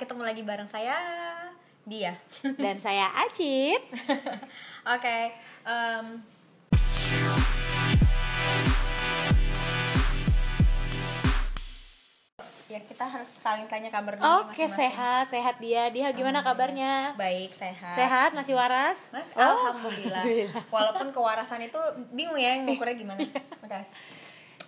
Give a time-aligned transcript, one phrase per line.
[0.00, 0.96] ketemu lagi bareng saya
[1.84, 2.16] dia.
[2.64, 3.84] Dan saya Acit.
[4.96, 5.18] Oke,
[5.68, 6.04] em,
[12.70, 14.78] ya kita harus saling tanya kabar dulu Oke, masing-masing.
[14.78, 15.92] sehat, sehat dia.
[15.92, 17.12] Dia gimana kabarnya?
[17.20, 17.92] Baik, sehat.
[17.92, 19.12] Sehat, masih waras?
[19.12, 20.24] Mas, Oh, alhamdulillah.
[20.72, 21.80] Walaupun kewarasan itu
[22.16, 23.20] bingung ya ngukurnya gimana.
[23.66, 23.80] Oke.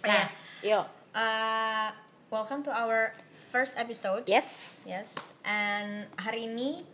[0.04, 0.28] Nah,
[0.60, 0.84] yuk.
[1.14, 1.88] Uh,
[2.28, 3.14] welcome to our
[3.52, 4.24] first episode.
[4.24, 4.80] Yes.
[4.88, 5.12] Yes.
[5.44, 6.88] And hari ini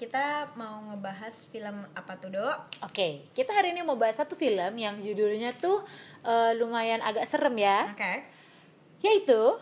[0.00, 2.80] kita mau ngebahas film apa tuh, Dok?
[2.88, 5.84] Oke, kita hari ini mau bahas satu film yang judulnya tuh
[6.24, 8.24] eh, lumayan agak serem ya, Oke.
[9.04, 9.58] yaitu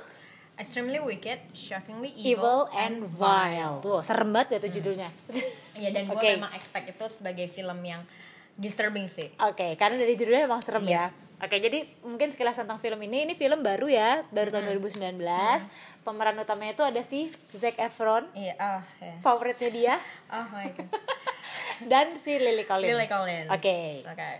[0.56, 3.76] Extremely Wicked, Shockingly Evil, Evil, and Vile.
[3.84, 5.10] Tuh, serem banget ya tuh judulnya.
[5.76, 6.40] Ya dan gue Oke.
[6.40, 8.01] memang expect itu sebagai film yang
[8.56, 9.28] disturbing sih.
[9.37, 11.12] Oke, karena dari judulnya emang serem Iya.
[11.12, 11.25] ya.
[11.36, 15.20] Oke, jadi mungkin sekilas tentang film ini, ini film baru ya, baru tahun 2019.
[16.00, 19.20] Pemeran utamanya itu ada si Zac Efron, Iya, ah, ya.
[19.20, 19.95] favoritnya dia,
[20.32, 20.88] Oh my god.
[21.92, 22.88] dan si Lily Collins.
[22.88, 23.48] Lily Collins.
[23.52, 24.01] Oke.
[24.09, 24.30] Oke.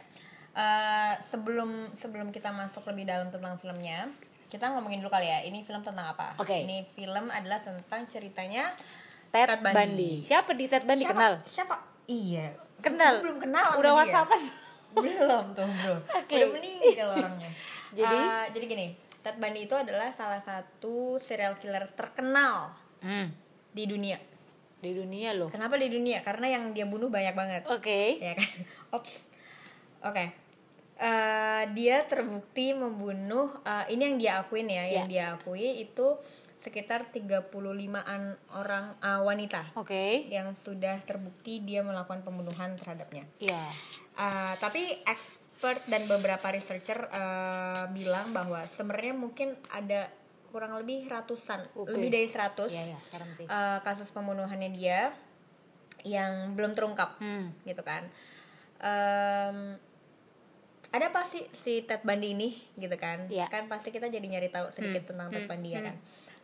[0.57, 4.09] Eh, sebelum sebelum kita masuk lebih dalam tentang filmnya,
[4.49, 5.45] kita ngomongin dulu kali ya.
[5.45, 6.33] Ini film tentang apa?
[6.41, 6.65] Oke.
[6.65, 8.73] Ini film adalah tentang ceritanya
[9.29, 9.77] Ted, Ted Bundy.
[9.77, 10.13] Bundy.
[10.25, 11.13] Siapa di Ted Bundy siapa?
[11.13, 11.33] kenal?
[11.45, 11.77] Siapa?
[12.09, 12.57] Iya.
[12.81, 13.21] Kenal.
[13.21, 13.93] Gue belum kenal Udah.
[14.01, 14.65] WhatsAppan?
[14.97, 15.95] Belum tuh bro.
[16.17, 16.35] Oke.
[16.35, 17.51] Udah meninggal orangnya.
[17.97, 18.17] Jadi?
[18.19, 18.87] Eh, jadi gini,
[19.21, 23.31] Ted Bundy itu adalah salah satu serial killer terkenal Hmm,
[23.71, 24.19] di dunia.
[24.77, 25.49] di dunia loh.
[25.49, 26.21] Kenapa di dunia?
[26.21, 27.63] Karena yang dia bunuh banyak banget.
[27.65, 28.19] Oke.
[28.19, 28.51] ya kan
[28.97, 29.15] oke
[30.03, 30.25] oke
[30.97, 35.13] Eh, dia terbukti membunuh eh, ini yang dia akuin ya yang Ya.
[35.13, 36.17] dia akui itu
[36.67, 38.23] sekitar 35an
[38.53, 40.27] orang eh, wanita Oke.
[40.27, 43.63] yang sudah terbukti dia melakukan pembunuhan terhadapnya Iya.
[44.17, 50.11] Eh, tapi expert dan beberapa researcher eh, bilang bahwa sebenarnya mungkin ada
[50.49, 51.93] kurang lebih ratusan Oke.
[51.93, 53.47] lebih dari 100 Iya, iya, serem sih.
[53.47, 55.15] eh, kasus pembunuhannya dia
[56.03, 57.55] yang belum terungkap Hmm.
[57.63, 58.11] gitu kan
[58.77, 59.81] Em,
[60.87, 63.49] ada apa sih si Ted Bundy ini gitu kan Iya.
[63.49, 65.97] kan pasti kita jadi nyari tahu sedikit Hmm, tentang Ted hmm, Bundy ya hmm.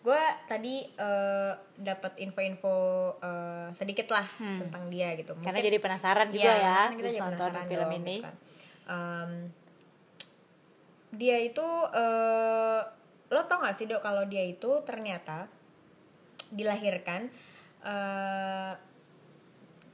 [0.02, 2.74] Gue tadi eh, dapat info-info
[3.16, 4.58] eh, sedikit lah Hmm.
[4.60, 7.82] tentang dia gitu Karena Mungkin- jadi penasaran juga Iya, ya, kan kita jadi penasaran film
[7.84, 8.10] dong, ini.
[8.12, 8.34] gitu kan.
[8.84, 9.30] Em,
[11.12, 12.80] dia itu eh,
[13.28, 15.46] lo tau gak sih dok kalau dia itu ternyata
[16.48, 17.30] dilahirkan
[17.82, 18.72] eh,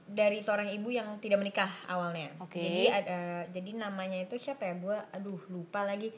[0.09, 2.33] dari seorang ibu yang tidak menikah awalnya.
[2.39, 2.57] Oke.
[2.57, 4.75] Jadi ada jadi namanya itu siapa ya?
[4.75, 6.09] Gue aduh lupa lagi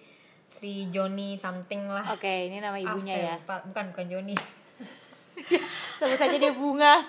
[0.51, 2.05] si Johnny something lah.
[2.11, 3.35] Oke, ini nama ibunya Ah, ya.
[3.39, 3.57] lupa.
[3.65, 4.37] Bukan bukan Johnny.
[5.99, 7.01] Sebut saja dia bunga.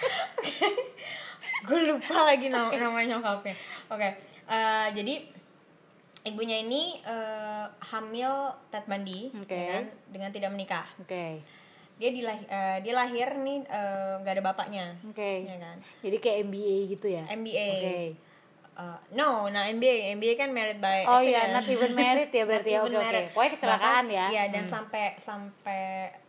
[1.60, 3.52] gue lupa lagi nama namanya nyokapnya
[3.86, 4.08] oke
[4.48, 5.14] eh, jadi
[6.24, 8.32] ibunya ini eh, hamil
[8.72, 9.52] Ted Bundy Oke.
[9.52, 11.44] ya kan, dengan tidak menikah Oke.
[12.00, 13.68] dia dilah eh, dia lahir nih
[14.24, 15.44] nggak ada bapaknya Oke.
[15.44, 17.24] ya kan Jadi kayak MBA gitu ya.
[17.28, 18.00] MBA Oke.
[18.80, 22.70] Eh, no nah MBA MBA kan married by Oh iya, not even married ya berarti
[22.70, 22.80] ya.
[22.80, 23.28] Oke, married.
[23.30, 24.26] Pokoknya kecelakaan Bahkan, ya.
[24.30, 24.72] Iya, dan Hmm.
[24.72, 25.82] sampai sampai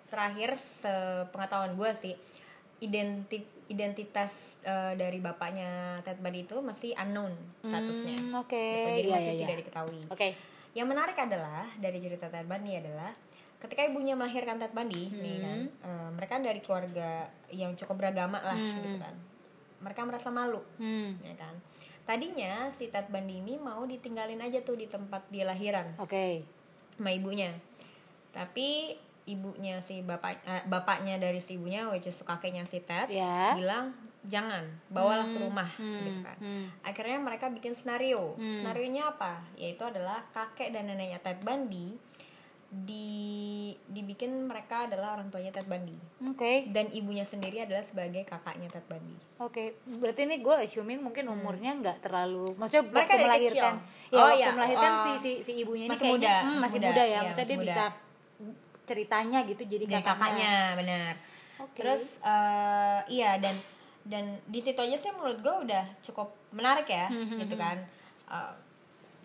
[0.05, 2.13] terakhir sepengetahuan gue sih
[2.79, 7.31] identik identitas eh, dari bapaknya Ted Bundy itu masih unknown
[7.61, 8.19] statusnya.
[8.19, 8.59] Hmm, Oke.
[8.59, 9.61] Gitu, jadi Iya, masih iya, tidak iya.
[9.63, 10.01] diketahui.
[10.11, 10.27] Oke.
[10.71, 13.15] Yang menarik adalah dari cerita Ted Bundy adalah
[13.57, 18.57] ketika ibunya melahirkan Ted Bundy, nih kan, eh, mereka dari keluarga yang cukup beragama lah,
[18.57, 18.75] Hmm.
[18.75, 19.15] gitu kan.
[19.79, 21.15] Mereka merasa malu, Hmm.
[21.21, 21.55] ya kan.
[22.11, 26.43] Tadinya si Ted Bundy ini mau ditinggalin aja tuh di tempat dia lahiran Oke.
[26.99, 27.55] sama ibunya.
[28.35, 33.55] Tapi ibunya si bapak eh, bapaknya dari si ibunya, which is kakeknya si Ted, Ya.
[33.55, 33.95] bilang
[34.27, 36.35] jangan bawalah ke rumah Hmm, gitu kan.
[36.35, 36.83] hmm.
[36.83, 38.35] Akhirnya mereka bikin skenario.
[38.35, 38.59] Hmm.
[38.59, 39.39] Senario nya apa?
[39.55, 41.95] Yaitu adalah kakek dan neneknya Ted Bundy
[42.71, 43.19] di
[43.85, 45.91] dibikin mereka adalah orang tuanya Ted Bundy
[46.23, 46.63] Oke.
[46.67, 49.19] dan ibunya sendiri adalah sebagai kakaknya Ted Bundy.
[49.37, 52.95] Oke, berarti ini gue assuming mungkin umurnya nggak terlalu, maksudnya Hmm.
[52.95, 54.07] Mereka waktu melahirkan, kecil.
[54.07, 56.57] ya Oh, waktu iya, melahirkan uh, si si si ibunya ini masih kayaknya muda, hmm,
[56.57, 57.67] masih muda, muda, ya, iya, maksudnya masih dia muda.
[57.67, 57.83] bisa
[58.81, 61.13] ceritanya gitu jadi Jadi kakaknya, benar.
[61.59, 61.77] Oke.
[61.77, 63.55] Terus eh, iya dan
[64.01, 67.77] dan di situ aja sih menurut gue udah cukup menarik ya Hmm, gitu kan.
[68.27, 68.53] Eh,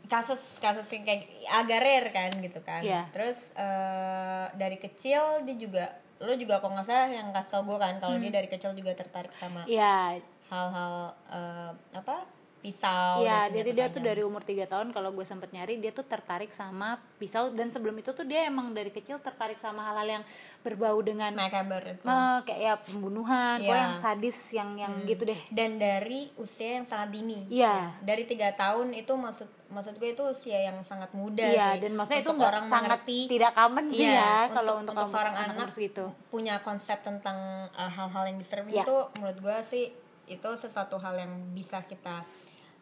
[0.07, 2.81] kasus kasus yang kayak agak rare kan gitu kan.
[2.81, 3.07] Iya.
[3.11, 5.85] Terus eh, dari kecil dia juga
[6.17, 8.39] lo juga kalau nggak salah yang kasih tau gue kan kalau dia Hmm.
[8.41, 10.17] dari kecil juga tertarik sama ya
[10.49, 10.95] hal-hal
[11.29, 12.25] eh, apa
[12.67, 15.89] pisau Iya, dan jadi dia tuh dari umur 3 tahun kalau gue sempet nyari dia
[15.89, 20.19] tuh tertarik sama pisau dan sebelum itu tuh dia emang dari kecil tertarik sama hal-hal
[20.19, 20.25] yang
[20.61, 22.03] berbau dengan macabre itu.
[22.03, 25.39] eh, kayak ya pembunuhan, pokoknya yang sadis yang yang gitu deh.
[25.49, 27.95] dan dari usia yang sangat dini Iya.
[28.01, 31.81] dari tiga tahun itu maksud maksud gue itu usia yang sangat muda Iya, sih.
[31.81, 34.75] dan maksudnya itu Untuk nggak orang sangat mengerti tidak common sih Iya, ya untuk- kalau
[34.77, 36.05] untuk, untuk seorang anak, anak segitu.
[36.29, 37.39] punya konsep tentang
[37.71, 38.83] uh, hal-hal yang disturbing Iya.
[38.83, 39.85] itu menurut gue sih
[40.27, 42.27] itu sesuatu hal yang bisa kita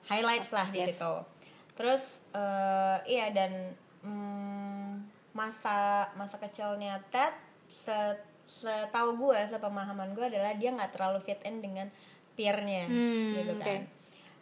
[0.06, 0.94] highlights lah di Yes.
[0.94, 1.14] situ
[1.74, 4.90] terus uh, iya dan mm,
[5.32, 7.34] masa masa kecilnya Ted
[7.66, 7.94] se
[8.44, 11.88] setahu gue sepemahaman gue adalah dia nggak terlalu fit in dengan
[12.32, 13.88] peernya Hmm, gitu kan oke.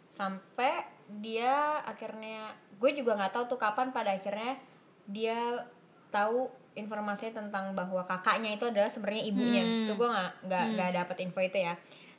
[0.09, 0.83] sampai
[1.15, 4.59] dia akhirnya gue juga nggak tahu tuh kapan pada akhirnya
[5.05, 5.63] dia
[6.09, 9.85] tahu informasi tentang bahwa kakaknya itu adalah sebenarnya ibunya Hmm.
[9.85, 11.73] tuh gue nggak nggak nggak dapet info itu ya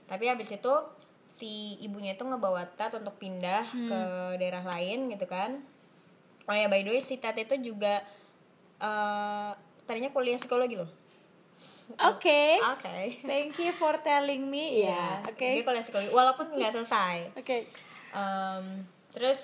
[0.04, 0.72] tapi habis itu
[1.34, 3.88] si ibunya itu ngebawa Ted untuk pindah Hmm.
[3.88, 4.00] ke
[4.38, 5.58] daerah lain gitu kan
[6.44, 8.00] oh ya by the way si Ted itu juga
[8.78, 9.50] eh
[9.82, 10.90] tadinya kuliah psikologi loh
[12.00, 12.56] Oke.
[12.58, 14.80] oke Thank you for telling me.
[14.80, 15.44] Iya, Ya, oke.
[15.52, 17.68] dia kuliah psikologi walaupun nggak selesai Oke.
[18.10, 18.64] Em,
[19.10, 19.40] terus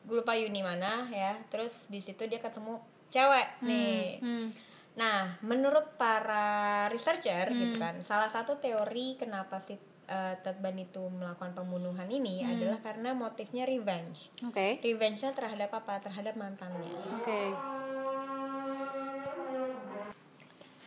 [0.00, 2.78] gue lupa uni mana ya terus di situ dia ketemu
[3.08, 4.48] cewek nih Hmm.
[4.92, 6.46] nah menurut para
[6.86, 9.76] researcher gitu kan salah satu teori kenapa si
[10.10, 14.82] eh, Ted Bundy itu melakukan pembunuhan ini adalah karena motifnya revenge Oke.
[14.82, 16.90] revenge-nya terhadap apa terhadap mantannya
[17.22, 17.54] Oke.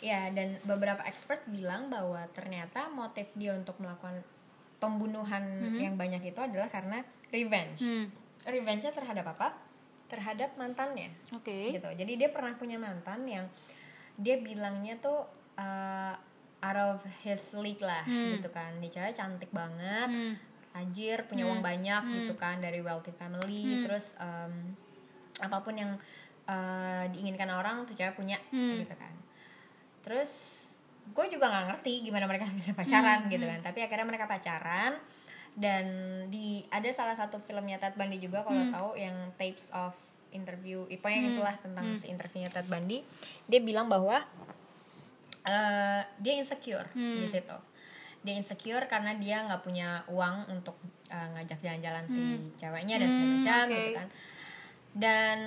[0.03, 4.19] ya dan beberapa expert bilang bahwa ternyata motif dia untuk melakukan
[4.75, 5.47] pembunuhan
[5.79, 6.99] yang banyak itu adalah karena
[7.31, 8.11] revenge Hmm.
[8.43, 9.55] revenge-nya terhadap apa?
[10.11, 11.07] Terhadap mantannya.
[11.31, 11.71] Oke.
[11.71, 11.87] Gitu.
[11.87, 13.47] Jadi dia pernah punya mantan yang
[14.19, 15.23] dia bilangnya tuh
[15.55, 16.13] uh,
[16.63, 18.07] out of his league lah
[18.39, 18.79] gitu kan.
[18.79, 20.35] Dia cewek cantik banget, Hmm.
[20.73, 24.73] tajir, punya uang banyak gitu kan dari wealthy family, terus um,
[25.37, 25.91] apa pun yang
[26.47, 28.39] uh, diinginkan orang tuh cewek punya
[28.79, 29.13] gitu kan.
[30.01, 30.63] Terus
[31.03, 33.59] gue juga nggak ngerti gimana mereka bisa pacaran gitu kan.
[33.61, 34.97] Tapi akhirnya mereka pacaran
[35.53, 35.85] dan
[36.33, 39.93] di ada salah satu filmnya Ted Bundy juga kalau tahu yang tapes of
[40.33, 40.89] interview.
[40.89, 43.05] Itu yang itulah tentang si interviewnya Ted Bundy.
[43.45, 44.25] Dia bilang bahwa
[45.43, 47.57] eh, dia insecure di situ.
[48.19, 52.21] Dia insecure karena dia nggak punya uang untuk eh, ngajak jalan-jalan si
[52.55, 53.73] ceweknya dan segala macam oke.
[53.73, 54.07] gitu kan.
[54.93, 55.37] Dan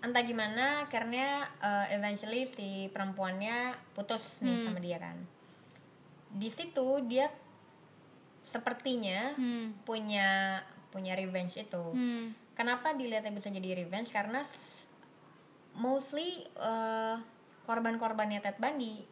[0.00, 5.16] entah gimana akhirnya eh, eventually si perempuannya putus nih sama dia kan.
[6.32, 7.28] Di situ dia
[8.42, 9.72] sepertinya Hmm.
[9.84, 11.84] punya punya revenge itu.
[11.90, 12.32] Hmm.
[12.54, 14.08] kenapa dilihatnya bisa jadi revenge?
[14.08, 14.38] Karena
[15.74, 17.16] mostly eh,
[17.64, 19.02] korban-korbannya Ted Bundy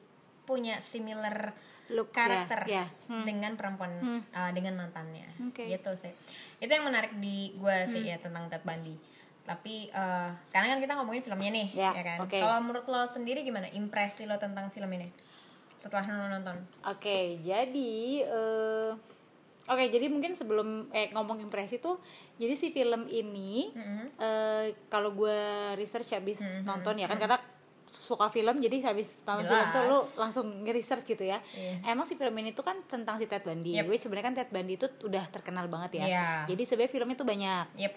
[0.53, 1.57] punya similar
[1.89, 3.25] Looks, karakter ya, ya.
[3.25, 3.93] dengan perempuan
[4.29, 5.29] eh, dengan mantannya.
[5.49, 5.65] Oke.
[5.67, 6.13] gitu sih.
[6.57, 8.97] Itu yang menarik di gue sih ya tentang Ted Bundy.
[9.43, 12.19] Tapi eh, sekarang kan kita ngomongin filmnya nih Ya, ya kan?
[12.23, 12.37] oke.
[12.37, 15.09] kalau menurut lo sendiri gimana impresi lo tentang film ini?
[15.77, 16.57] Setelah lo nonton.
[16.85, 18.93] Oke, jadi eh
[19.63, 22.03] Oke, jadi mungkin sebelum eh ngomong impresi tuh,
[22.35, 24.07] jadi si film ini Mm-mm.
[24.19, 25.39] eh kalau gue
[25.79, 27.39] research habis nonton ya kan karena
[27.93, 31.45] suka film jadi habis nonton film tuh lu langsung nge-research gitu ya.
[31.53, 31.93] Iya.
[31.93, 33.77] Emang si film ini tuh kan tentang si Ted Bundy.
[33.77, 33.85] Yep.
[33.85, 36.05] Which sebenarnya kan Ted Bundy itu udah terkenal banget ya.
[36.09, 36.29] Iya.
[36.49, 37.67] Jadi sebenarnya filmnya tuh banyak.
[37.77, 37.95] yep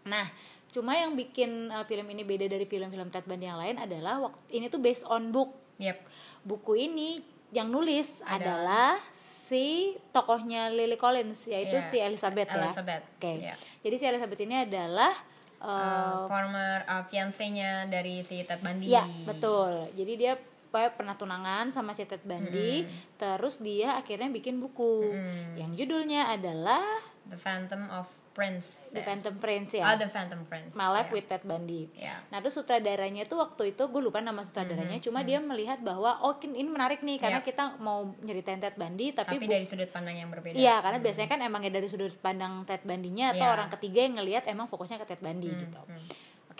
[0.00, 0.28] Nah,
[0.70, 4.40] cuma yang bikin uh, film ini beda dari film-film Ted Bundy yang lain adalah waktu
[4.52, 5.56] ini tuh based on book.
[5.80, 5.96] yep
[6.40, 7.20] Buku ini
[7.50, 8.38] yang nulis Ada.
[8.62, 12.62] adalah si tokohnya Lily Collins yaitu Iya, si Elizabeth, ya.
[12.62, 13.32] Elizabeth, Oke.
[13.42, 13.54] iya.
[13.82, 15.10] Jadi si Elizabeth ini adalah
[15.60, 18.90] uh, Uh, former uh, fiancé-nya dari si Ted Bundy.
[18.90, 19.92] Ya betul.
[19.94, 20.34] Jadi dia
[20.70, 22.86] pernah tunangan sama si Ted Bundy,
[23.18, 25.02] terus dia akhirnya bikin buku.
[25.58, 26.82] Yang judulnya adalah
[27.26, 29.06] The Phantom of Prince The ya.
[29.06, 29.84] Phantom Prince ya.
[29.84, 31.14] Oh, The Phantom Prince My Life ya.
[31.14, 31.90] with Ted Bundy.
[31.92, 32.22] Ya.
[32.28, 36.38] Nah, terus sutradaranya tuh waktu itu gue lupa nama sutradaranya, cuma dia melihat bahwa oh
[36.40, 37.44] ini menarik nih karena Ya.
[37.44, 40.98] kita mau nyeritain Ted Bundy tapi, tapi bu- dari sudut pandang yang berbeda Iya, karena
[41.00, 43.52] biasanya kan emang ya dari sudut pandang Ted Bundy-nya atau Iya.
[43.52, 45.80] orang ketiga yang ngelihat emang fokusnya ke Ted Bundy gitu.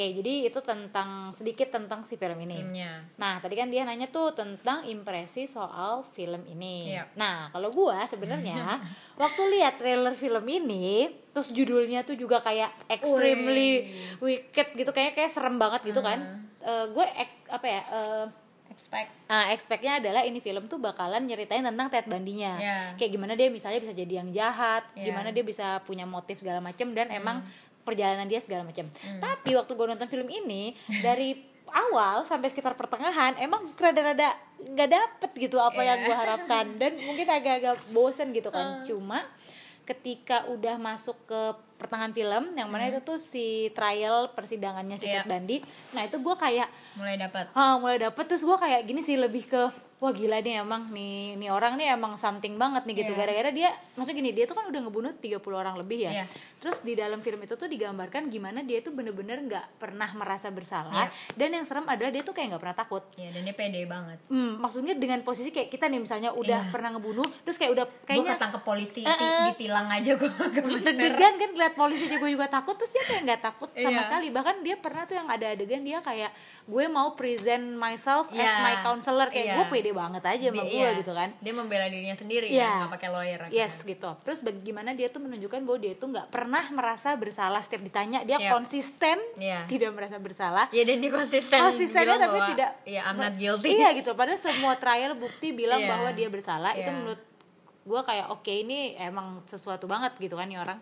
[0.01, 2.57] Oke, jadi itu tentang sedikit tentang si film ini.
[2.57, 6.97] filmnya Nah, tadi kan dia nanya tuh tentang impresi soal film ini.
[6.97, 7.05] Iya.
[7.13, 8.81] Nah, kalau gua sebenarnya
[9.21, 11.05] waktu lihat trailer film ini,
[11.37, 16.17] terus judulnya tuh juga kayak extremely wicked gitu, kayaknya kayak serem banget gitu kan.
[16.59, 17.83] Eh, gue ek- apa ya?
[17.85, 18.27] eh,
[18.71, 22.53] expect Nah, expect-nya adalah ini film tuh bakalan nyeritain tentang Ted Bundy-nya.
[22.57, 22.79] Iya.
[22.97, 25.13] Kayak gimana dia misalnya bisa jadi yang jahat, Iya.
[25.13, 27.45] gimana dia bisa punya motif segala macem dan emang
[27.91, 28.87] perjalanan dia segala macem.
[28.95, 29.19] Hmm.
[29.19, 31.35] Tapi waktu gue nonton film ini dari
[31.67, 35.87] awal sampai sekitar pertengahan emang rada-rada nggak dapet gitu apa Iya.
[35.87, 38.57] yang gue harapkan dan mungkin agak-agak bosen gitu Hmm.
[38.57, 38.67] kan.
[38.85, 39.19] Cuma
[39.83, 41.41] ketika udah masuk ke
[41.75, 45.25] pertengahan film yang mana itu tuh si trial persidangannya si Iya.
[45.25, 45.59] Ted Bundy
[45.91, 49.49] nah itu gue kayak mulai dapat ah mulai dapet terus gue kayak gini sih lebih
[49.49, 49.63] ke
[50.01, 53.21] wah gila nih emang nih nih orang nih emang something banget nih gitu Iya.
[53.21, 56.25] gara-gara dia maksudnya gini dia tuh kan udah ngebunuh 30 orang lebih ya Iya.
[56.57, 61.05] terus di dalam film itu tuh digambarkan gimana dia tuh bener-bener nggak pernah merasa bersalah
[61.07, 61.37] Iya.
[61.37, 64.19] dan yang serem adalah dia tuh kayak nggak pernah takut ya dan dia pede banget
[64.27, 66.73] Hmm, maksudnya dengan posisi kayak kita nih misalnya udah Iya.
[66.73, 69.45] pernah ngebunuh terus kayak udah gue kayaknya ketangkep polisi ti- eh.
[69.49, 70.31] ditilang aja gue
[70.81, 74.03] deg-degan kan ngeliat polisi juga juga takut terus dia kayak nggak takut sama Iya.
[74.03, 78.39] sekali bahkan dia pernah tuh yang ada adegan dia kayak gue mau present myself as
[78.39, 78.53] Iya.
[78.61, 79.57] my counselor kayak Iya.
[79.57, 80.91] gue pede banget aja sama gue Iya.
[80.97, 82.61] gitu kan dia membela dirinya sendiri Iya.
[82.61, 86.29] ya nggak pakai lawyer yes gitu terus bagaimana dia tuh menunjukkan bahwa dia tuh nggak
[86.29, 88.51] pernah merasa bersalah setiap ditanya dia Iya.
[88.51, 89.67] konsisten Iya.
[89.67, 93.69] tidak merasa bersalah ya dan dia konsisten konsistennya tapi bahwa, tidak ya I'm not guilty
[93.73, 95.91] iya gitu padahal semua trial bukti bilang Iya.
[95.91, 96.95] bahwa dia bersalah itu Iya.
[96.95, 97.21] menurut
[97.81, 100.79] gue kayak oke ini emang sesuatu banget gitu kan nih orang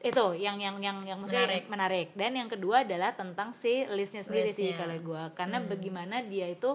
[0.00, 1.68] itu yang yang yang yang Menarik.
[1.68, 2.08] menarik.
[2.14, 4.80] dan yang kedua adalah tentang si listnya sendiri sih Listnya.
[4.80, 5.68] kalau gue karena Hmm.
[5.68, 6.72] bagaimana dia itu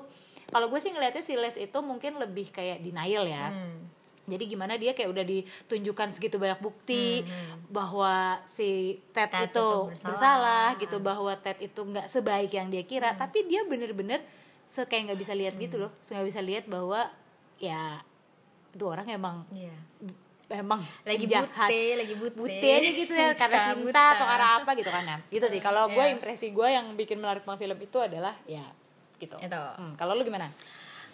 [0.48, 3.82] kalau gue sih ngeliatnya si les itu mungkin lebih kayak denial ya Hmm.
[4.26, 7.58] jadi gimana dia kayak udah ditunjukkan segitu banyak bukti Hmm, hmm.
[7.70, 8.70] bahwa si
[9.12, 10.10] Ted, Ted itu, itu bersalah.
[10.10, 10.68] bersalah.
[10.78, 13.20] gitu bahwa Ted itu nggak sebaik yang dia kira Hmm.
[13.20, 14.22] tapi dia bener-bener
[14.66, 17.06] se kayak nggak bisa lihat gitu loh nggak bisa lihat bahwa
[17.56, 18.02] ya
[18.72, 19.78] itu orang emang Iya.
[20.48, 24.04] emang lagi jahat bute lagi bute bute aja gitu ya karena cinta buta.
[24.12, 26.14] atau karena apa gitu kan ya gitu sih kalau gue Iya.
[26.14, 28.66] impresi gue yang bikin menarik film itu adalah ya
[29.18, 29.64] gitu Itu.
[29.74, 30.52] Hmm, kalau lu gimana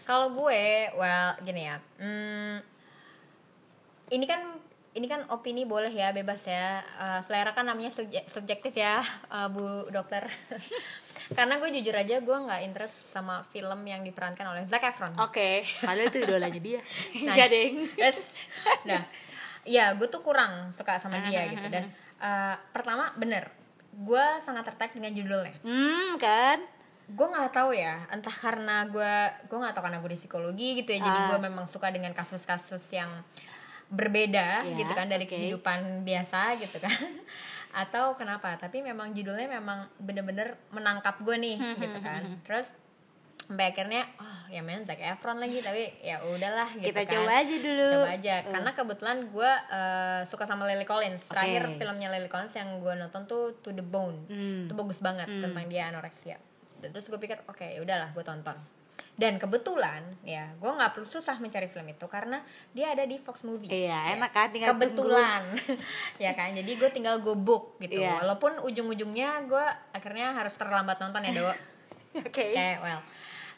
[0.01, 1.77] Kalau gue, well gini ya.
[1.95, 2.57] Hmm,
[4.09, 4.41] ini kan
[4.91, 6.81] ini kan opini boleh ya, bebas ya.
[6.81, 8.99] Eh, selera kan namanya subje- subjektif ya,
[9.31, 10.25] eh, Bu Dokter.
[11.37, 15.15] Karena gue jujur aja gue nggak interest sama film yang diperankan oleh Zac Efron.
[15.15, 16.81] oke padahal itu idolanya dia
[17.23, 18.35] Nah, Gak deng Yes.
[18.83, 19.07] Nah,
[19.63, 21.63] ya gue tuh kurang suka sama dia gitu.
[21.69, 23.47] Dan eh, pertama bener,
[23.93, 25.55] gue sangat tertarik dengan judulnya.
[25.61, 26.59] hmm kan
[27.11, 29.13] gue nggak tahu ya entah karena gue
[29.45, 31.27] gue nggak tahu karena gue di psikologi gitu ya jadi Ah.
[31.29, 33.11] gue memang suka dengan kasus-kasus yang
[33.87, 35.31] berbeda Ya, gitu kan dari oke.
[35.31, 36.95] kehidupan biasa gitu kan
[37.73, 42.67] atau kenapa tapi memang judulnya memang bener-bener menangkap gue nih Hmm, gitu kan terus
[43.41, 47.31] sampai akhirnya oh ya men Zac Efron lagi tapi ya udahlah gitu kita kan coba
[47.37, 48.47] aja dulu coba aja Eh.
[48.47, 51.75] karena kebetulan gue eh, suka sama Lily Collins terakhir Oke.
[51.77, 54.67] filmnya Lily Collins yang gue nonton tuh To the Bone Hmm.
[54.67, 55.43] itu bagus banget Hmm.
[55.43, 56.39] tentang dia anoreksia
[56.89, 58.57] terus gue pikir oke ya udahlah gue tonton.
[59.11, 62.41] Dan kebetulan ya gue nggak perlu susah mencari film itu karena
[62.73, 63.69] dia ada di Fox Movie.
[63.69, 65.41] Iya, Ya, enak kan, tinggal kebetulan.
[66.23, 68.01] Ya kan jadi gue tinggal go book gitu.
[68.01, 68.25] Iya.
[68.25, 71.45] walaupun ujung-ujungnya gue akhirnya harus terlambat nonton ya do.
[72.25, 72.55] Oke.
[72.57, 73.01] Kayak well.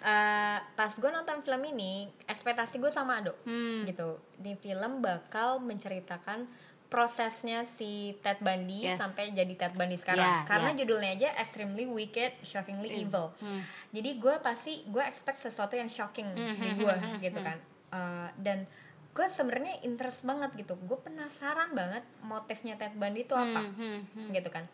[0.04, 3.32] Eh, pas gue nonton film ini ekspektasi gue sama do.
[3.48, 3.88] Hmm.
[3.88, 4.20] gitu.
[4.36, 6.44] Di film bakal menceritakan
[6.94, 7.90] prosesnya si
[8.22, 9.02] Ted Bundy Yes.
[9.02, 10.22] sampai jadi Ted Bundy sekarang.
[10.22, 10.86] Ya, karena ya.
[10.86, 13.34] judulnya aja extremely wicked shockingly evil.
[13.42, 13.66] Hmm.
[13.90, 17.58] jadi gue pasti gue expect sesuatu yang shocking Hmm, di gue hmm, hmm, gitu kan.
[17.90, 18.70] Eh, dan
[19.10, 20.78] gue sebenarnya interest banget gitu.
[20.80, 24.30] Gue penasaran banget motifnya Ted Bundy itu apa Hmm, hmm, hmm.
[24.32, 24.66] gitu kan.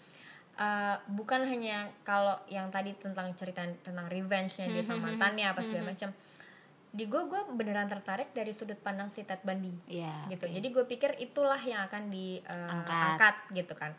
[0.56, 5.64] Eh, bukan hanya kalau yang tadi tentang cerita tentang revenge-nya dia Hmm, sama mantannya apa
[5.64, 6.12] segala macam
[6.90, 10.54] di gue gue beneran tertarik dari sudut pandang si Ted Bundy Iya, gitu oke.
[10.54, 13.36] jadi gue pikir itulah yang akan diangkat Angkat.
[13.52, 13.94] gitu kan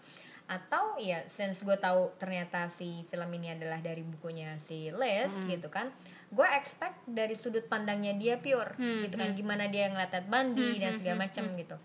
[0.46, 5.46] atau ya since gue tahu ternyata si film ini adalah dari bukunya si Les Hmm.
[5.48, 5.94] gitu kan
[6.28, 9.38] gue expect dari sudut pandangnya dia pure Hmm, gitu kan hmm.
[9.38, 11.76] gimana dia ngeliat Ted Bundy Hmm, dan hmm, segala hmm, macam gitu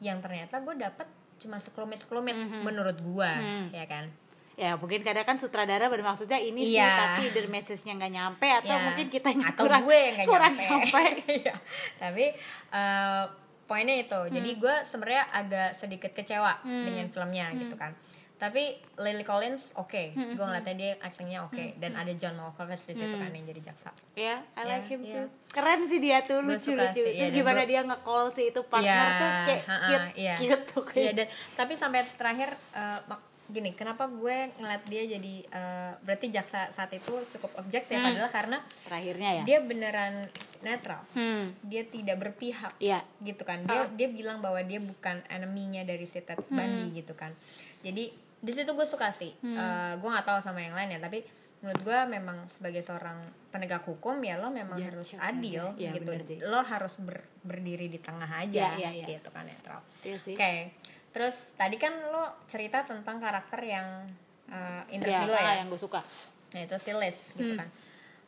[0.00, 2.62] yang ternyata gue dapet cuma sekelumit sekelumit Hmm, hmm.
[2.64, 3.68] menurut gue Hmm.
[3.70, 4.08] ya kan
[4.54, 6.94] ya mungkin kadang kan sutradara bermaksudnya ini sih Iya.
[7.16, 8.82] tapi the message-nya nggak nyampe atau Ya.
[8.84, 11.02] mungkin kita atau kurang, gue yang nggak kurang nyampe, nyampe.
[11.40, 11.54] Iya.
[11.96, 12.24] tapi
[12.70, 13.24] eh,
[13.64, 14.20] poinnya itu.
[14.30, 16.84] Jadi gue sebenarnya agak sedikit kecewa Hmm.
[16.84, 17.96] dengan filmnya gitu kan.
[18.34, 20.12] Tapi Lily Collins oke.
[20.12, 21.74] Hmm, gue ngeliatnya dia actingnya oke.
[21.74, 23.88] Dan ada John Malkovich di situ kan yang jadi jaksa.
[24.12, 25.12] Ya I like Ya, him ya.
[25.16, 25.26] too.
[25.50, 26.92] Keren sih dia tuh lucu lucu.
[26.92, 30.08] sih, terus iya, gimana gue- dia nge-call si itu partner Iya, tuh kayak ha-ha, cute
[30.14, 30.34] iya.
[30.36, 35.04] cute tuh Iya kayak dan tapi sampai terakhir eh, mak- gini kenapa gue ngeliat dia
[35.06, 38.08] jadi eh, berarti jaksa saat itu cukup objektif Hmm.
[38.10, 39.42] adalah karena terakhirnya ya?
[39.44, 40.14] dia beneran
[40.60, 41.04] netral.
[41.12, 41.52] Hmm.
[41.60, 43.04] Dia tidak berpihak Iya.
[43.20, 43.62] gitu kan.
[43.62, 47.36] Dia dia bilang bahwa dia bukan enemy-nya dari si Ted Bundy gitu kan.
[47.80, 48.08] Jadi
[48.38, 49.36] di situ gue suka sih.
[49.36, 51.20] Eh, gue nggak tahu sama yang lain ya tapi
[51.60, 53.16] menurut gue memang sebagai seorang
[53.48, 55.72] penegak hukum ya lo memang Ya, harus adil.
[55.76, 56.12] Ya, gitu.
[56.42, 59.06] lo harus ber- berdiri di tengah aja Ya, ya, ya.
[59.10, 59.80] gitu kan netral.
[60.00, 60.32] Sih.
[60.32, 60.72] Oke
[61.14, 64.10] terus tadi kan lo cerita tentang karakter yang
[64.46, 66.02] uh, interest ya, di lo ah, ya yang gue suka
[66.50, 67.58] Nah itu si Les gitu Hmm.
[67.58, 67.68] kan.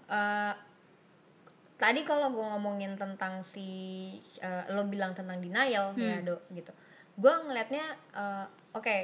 [0.08, 0.52] Eh,
[1.76, 3.68] tadi kalau gue ngomongin tentang si
[4.38, 6.24] eh, lo bilang tentang denial ya Hmm.
[6.24, 6.72] dok gitu.
[7.16, 8.96] gue ngelihatnya eh, oke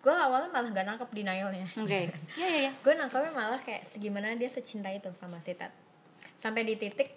[0.00, 2.00] gue awalnya malah gak nangkep denialnya oke
[2.40, 5.68] ya ya ya gue nangkepnya malah kayak segimana dia secinta itu sama si Ted
[6.36, 7.12] sampai di titik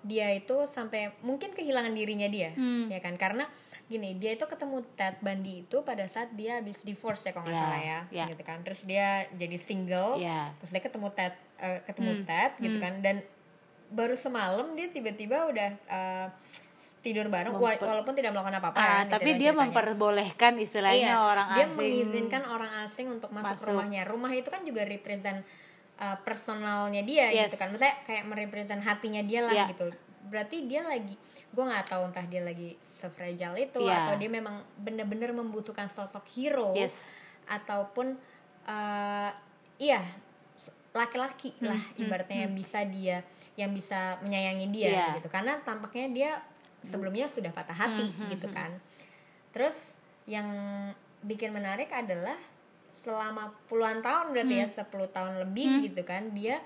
[0.00, 2.86] dia itu sampai mungkin kehilangan dirinya dia Hmm.
[2.86, 3.48] ya kan karena
[3.86, 7.54] gini dia itu ketemu Ted Bundy itu pada saat dia habis divorce ya kalau nggak
[7.54, 8.26] Ya, salah ya ya.
[8.26, 10.50] gitu kan terus dia jadi single Ya.
[10.56, 12.24] terus dia ketemu Ted eh, ketemu Hmm.
[12.24, 12.84] Ted gitu Hmm.
[12.84, 13.16] kan dan
[13.88, 16.26] baru semalam dia tiba-tiba udah eh,
[16.98, 19.62] tidur bareng Memper- walaupun tidak melakukan apa-apa Ah, kan, tapi istilah dia ceritanya.
[19.64, 23.66] memperbolehkan istilahnya Iya, orang dia asing mengizinkan orang asing untuk masuk, Masuk.
[23.70, 25.46] rumahnya rumah itu kan juga represent
[25.96, 27.48] uh, personalnya dia Yes.
[27.48, 29.66] gitu kan maksudnya kayak merepresent hatinya dia lah Iya.
[29.70, 29.88] gitu
[30.26, 31.14] berarti dia lagi
[31.46, 34.04] gue nggak tahu entah dia lagi sefragile itu Iya.
[34.04, 37.06] atau dia memang bener-bener membutuhkan sosok hero yes
[37.46, 38.18] ataupun
[38.66, 39.30] uh,
[39.76, 40.02] iya
[40.92, 43.16] laki-laki Hmm, lah hmm, ibaratnya yang bisa dia
[43.54, 45.06] yang bisa menyayangi dia Iya.
[45.20, 46.30] gitu karena tampaknya dia
[46.82, 48.56] sebelumnya sudah patah hati Hmm, hmm, gitu hmm.
[48.56, 48.70] kan
[49.52, 50.48] terus yang
[51.22, 52.36] bikin menarik adalah
[52.90, 55.82] selama puluhan tahun berarti ya 10 tahun lebih Hmm.
[55.84, 56.64] gitu kan dia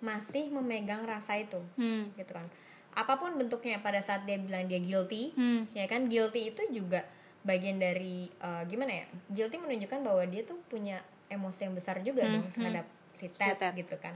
[0.00, 2.16] masih memegang rasa itu hmm.
[2.16, 2.48] gitu kan
[3.00, 5.64] apa pun bentuknya pada saat dia bilang dia guilty Hmm.
[5.72, 7.00] ya kan guilty itu juga
[7.40, 12.22] bagian dari uh, gimana ya guilty menunjukkan bahwa dia tuh punya emosi yang besar juga
[12.22, 12.54] Hmm, dong hmm.
[12.54, 13.72] terhadap si Si Ted, Ted.
[13.74, 14.14] gitu kan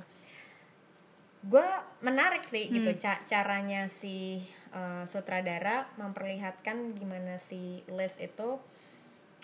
[1.42, 1.66] gue
[2.00, 2.98] menarik sih gitu Hmm.
[2.98, 8.56] ca- caranya si uh, sutradara memperlihatkan gimana si Liz itu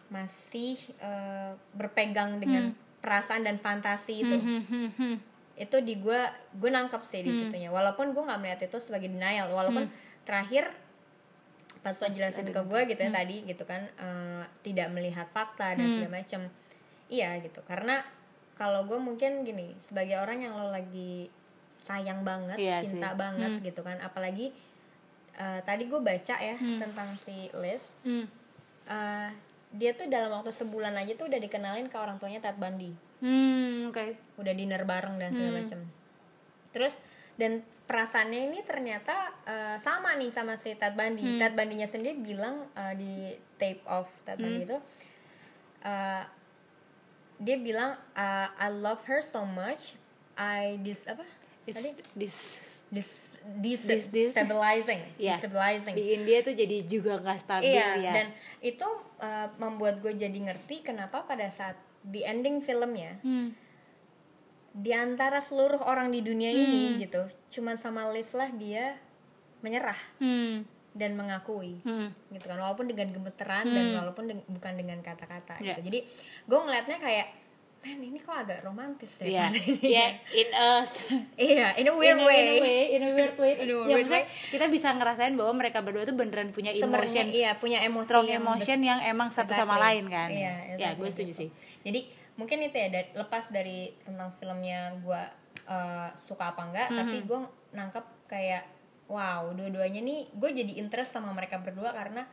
[0.09, 5.17] masih uh, berpegang dengan perasaan dan fantasi itu Hmm, hmm, hmm, hmm.
[5.61, 6.21] Itu di gue
[6.55, 7.41] gue nangkep sih di Hmm.
[7.43, 9.93] situnya walaupun gue nggak melihat itu sebagai denial walaupun
[10.25, 10.73] terakhir
[11.81, 15.81] pas lo jelasin ke gue gitu ya tadi gitu kan eh, tidak melihat fakta dan
[15.83, 15.95] Hmm.
[15.95, 16.41] segala macam
[17.09, 18.01] iya gitu karena
[18.55, 21.29] kalau gue mungkin gini sebagai orang yang lo lagi
[21.79, 23.17] sayang banget Iya cinta sih.
[23.17, 23.63] banget Hmm.
[23.63, 24.53] gitu kan apalagi
[25.33, 26.77] eh, tadi gue baca ya Hmm.
[26.79, 28.29] tentang si Liz Hmm.
[28.87, 29.29] eh,
[29.71, 33.89] dia tuh dalam waktu sebulan aja tuh udah dikenalin ke orang tuanya Ted Bundy Hmm,
[33.89, 34.01] oke
[34.37, 35.59] udah dinner bareng dan segala Hmm.
[35.61, 35.81] macam
[36.71, 36.95] terus
[37.35, 37.53] dan
[37.85, 39.13] perasaannya ini ternyata
[39.45, 41.39] eh, sama nih sama si Ted Bundy Hmm.
[41.39, 43.13] Ted Bundy-nya sendiri bilang eh, di
[43.57, 44.67] tape of Bundy Hmm.
[44.67, 44.77] itu
[45.83, 46.25] eh,
[47.39, 49.97] dia bilang eh, I love her so much
[50.35, 51.25] I dis apa
[51.63, 52.39] It's tadi this
[52.89, 53.11] dis
[53.55, 55.37] dis, Dis- dis- destabilizing Iya.
[55.37, 58.27] destabilizing di India tuh jadi juga nggak stabil Iya, ya dan
[58.61, 63.53] itu uh, membuat gue jadi ngerti kenapa pada saat di ending filmnya Hmm.
[64.71, 66.63] di antara seluruh orang di dunia Hmm.
[66.63, 68.97] ini gitu, cuman sama Liz lah dia
[69.61, 70.63] menyerah Hmm.
[70.91, 72.15] dan mengakui Hmm.
[72.31, 73.75] gitu kan, walaupun dengan gemeteran Hmm.
[73.75, 75.75] dan walaupun deng- bukan dengan kata-kata Iya.
[75.75, 75.81] gitu.
[75.85, 75.99] Jadi
[76.47, 77.27] gue ngelihatnya kayak,
[77.81, 79.49] man ini kok agak romantis ya.
[79.81, 81.01] iya, in us.
[81.33, 82.37] Iya, in a weird in a, way.
[82.37, 83.53] in a way, in a weird way.
[83.57, 84.51] In a ya, weird maksudnya way.
[84.53, 88.29] kita bisa ngerasain bahwa mereka berdua tuh beneran punya Sebenarnya emotion, iya punya emosi strong
[88.29, 89.85] yang emotion yang emang satu sama Exactly.
[89.89, 90.29] lain kan.
[90.29, 91.49] Iya, ya, exactly gue setuju sih.
[91.81, 92.01] Jadi
[92.37, 95.23] mungkin itu ya dari, lepas dari tentang filmnya gue
[95.67, 96.99] uh, suka apa enggak, Mhm.
[97.01, 97.39] tapi gue
[97.73, 98.63] nangkep kayak
[99.09, 102.29] wow dua-duanya nih gue jadi interest sama mereka berdua karena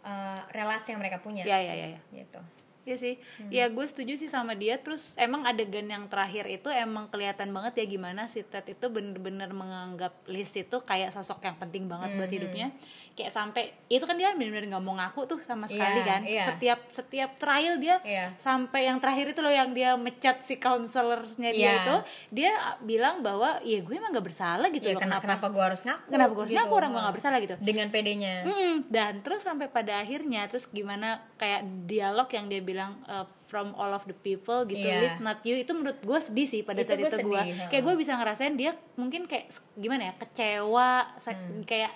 [0.00, 1.42] uh, relasi yang mereka punya.
[1.42, 2.40] Iya, iya, iya, Gitu.
[2.84, 3.48] Iya sih, Hmm.
[3.48, 4.76] ya gue setuju sih sama dia.
[4.76, 9.48] Terus emang adegan yang terakhir itu emang kelihatan banget ya gimana si Ted itu bener-bener
[9.50, 12.36] menganggap Liz itu kayak sosok yang penting banget buat Mhm.
[12.36, 12.68] hidupnya.
[13.14, 16.20] Kayak sampai itu kan dia bener-bener nggak mau ngaku tuh sama sekali Iya, kan.
[16.22, 16.44] iya.
[16.44, 18.36] Setiap setiap trial dia Iya.
[18.36, 21.72] sampai yang terakhir itu loh yang dia mecat si counselornya dia Iya.
[21.80, 21.96] itu,
[22.34, 25.00] dia bilang bahwa ya gue emang gak bersalah gitu Ya, loh.
[25.00, 26.04] kenapa, kenapa gue harus ngaku?
[26.10, 26.60] kenapa gue harus gitu.
[26.60, 27.54] ngaku orang gue gak bersalah gitu.
[27.58, 28.34] Dengan pedenya.
[28.44, 33.70] Mm, dan terus sampai pada akhirnya terus gimana kayak dialog yang dia bilang uh, from
[33.78, 35.06] all of the people gitu Iya.
[35.06, 37.94] list not you itu menurut gue sedih sih pada Itu saat itu gue kayak gue
[37.94, 41.62] bisa ngerasain dia mungkin kayak gimana ya kecewa Hmm.
[41.62, 41.92] kayak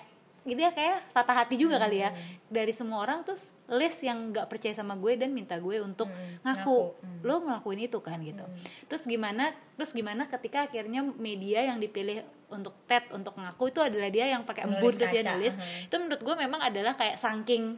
[0.47, 2.09] gitu ya kayak patah hati juga kali ya
[2.47, 6.39] dari semua orang terus list yang nggak percaya sama gue dan minta gue untuk Hmm,
[6.41, 6.79] ngaku, ngaku.
[7.03, 7.19] Hmm.
[7.21, 8.45] lo ngelakuin itu kan gitu
[8.87, 14.09] terus gimana terus gimana ketika akhirnya media yang dipilih untuk Ted untuk ngaku itu adalah
[14.09, 15.85] dia yang pakai embun terus dia nulis uh-huh.
[15.85, 17.77] itu menurut gue memang adalah kayak saking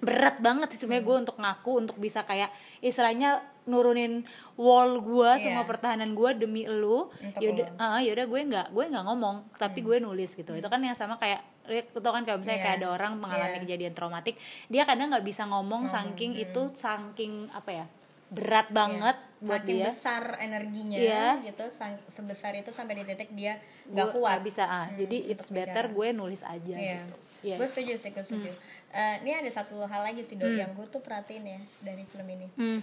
[0.00, 2.48] berat banget sih sebenarnya gue untuk ngaku untuk bisa kayak
[2.80, 4.24] istilahnya nurunin
[4.56, 5.42] wall gue Iya.
[5.42, 7.76] semua pertahanan gue demi lu yaudah lu.
[7.78, 11.14] ah yaudah gue nggak gue nggak ngomong tapi gue nulis gitu itu kan yang sama
[11.14, 12.64] kayak itu kan kayak misalnya Iya.
[12.64, 13.62] kayak ada orang mengalami Iya.
[13.62, 14.34] kejadian traumatik
[14.66, 16.44] dia kadang nggak bisa ngomong Ngomong, saking hmm.
[16.44, 17.86] itu saking apa ya
[18.26, 19.28] berat banget Iya.
[19.42, 21.26] buat Saking dia besar energinya Iya.
[21.44, 25.16] gitu sang- sebesar itu sampai di titik dia nggak kuat nggak bisa ah Hmm, jadi
[25.28, 25.94] it's better bicara.
[25.94, 27.04] gue nulis aja Iya.
[27.04, 27.56] gitu Iya.
[27.56, 28.52] Gue setuju sih, gue setuju.
[28.90, 32.26] Eh, ini ada satu hal lagi sih, Dok, yang gue tuh perhatiin ya dari film
[32.26, 32.48] ini.
[32.58, 32.80] Hmm.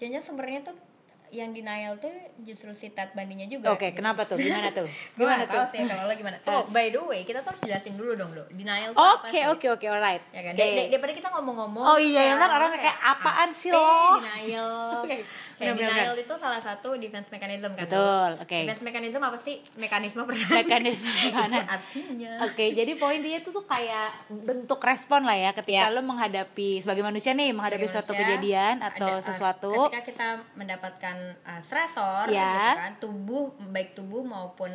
[0.00, 0.76] Jadinya sumbernya tuh
[1.30, 3.70] yang denial tuh justru si Ted Bundy-nya juga.
[3.70, 3.98] Oke, gitu.
[3.98, 4.36] kenapa tuh?
[4.36, 4.88] Gimana tuh?
[5.18, 5.54] Gimana tuh?
[5.54, 6.36] tahu sih kalau lo gimana.
[6.38, 8.44] Tuh, by the way, kita tuh harus jelasin dulu dong, lo.
[8.48, 10.22] Denial tuh apa Oke, oke, oke, alright.
[10.30, 10.52] Ya kan?
[10.54, 13.92] Dar- daripada kita ngomong-ngomong Oh iya, yang sekarang orang tuh kayak, apaan sih "Eh, lo?"
[14.18, 14.76] Denial.
[15.58, 15.90] Kayak benar-benar.
[16.06, 17.82] denial itu salah satu defense mechanism kan.
[17.82, 18.58] Betul, oke.
[18.62, 19.58] Defense mechanism apa sih?
[19.74, 20.62] Mekanisme pertahanan.
[20.62, 21.64] Mekanisme pertahanan.
[21.68, 22.32] artinya.
[22.46, 25.90] Oke, jadi poin dia itu tuh kayak bentuk respon lah ya ketika Ya.
[25.90, 29.72] lo menghadapi sebagai manusia nih menghadapi Sebagai suatu manusia, kejadian atau ada, sesuatu.
[29.88, 32.46] ketika kita mendapatkan uh, stresor Ya.
[32.48, 34.72] gitu kan tubuh baik tubuh maupun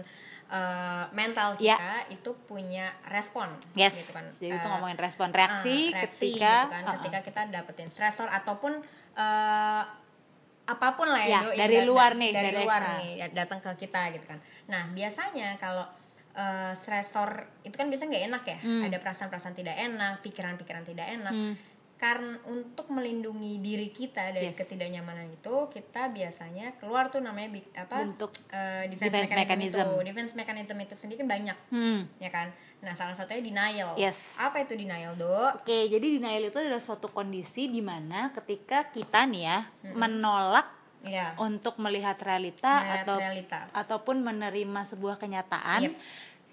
[0.47, 1.75] uh, mental Ya.
[1.75, 6.31] kita itu punya respon Yes, gitu kan jadi itu Uh, ngomongin respon reaksi, uh, reaksi
[6.31, 6.93] ketika gitu kan, uh-uh.
[6.97, 8.81] ketika kita dapetin stresor ataupun
[9.15, 9.83] uh,
[10.63, 12.91] apa pun lah Ya, ya, dari luar nih, dari, dari- luar ah.
[12.97, 15.83] nih ya, datang ke kita gitu kan nah biasanya kalau
[16.33, 17.29] uh, stresor
[17.61, 18.83] itu kan biasanya nggak enak ya Hmm.
[18.87, 21.53] ada perasaan-perasaan tidak enak pikiran-pikiran tidak enak Hmm.
[22.03, 24.59] Karena untuk melindungi diri kita dari Yes.
[24.59, 29.87] ketidaknyamanan itu kita biasanya keluar tuh namanya apa Bentuk eh, defense, defense mechanism, mechanism.
[29.87, 32.03] itu defense mechanism itu sendiri kan banyak Hmm.
[32.17, 34.35] ya kan nah salah satunya denial Yes.
[34.37, 39.23] apa itu denial dok Oke, jadi denial itu adalah suatu kondisi di mana ketika kita
[39.23, 39.59] nih ya
[39.93, 40.67] menolak
[41.01, 43.59] ya untuk melihat realita Melihat atau realita.
[43.71, 45.95] ataupun menerima sebuah kenyataan Yep.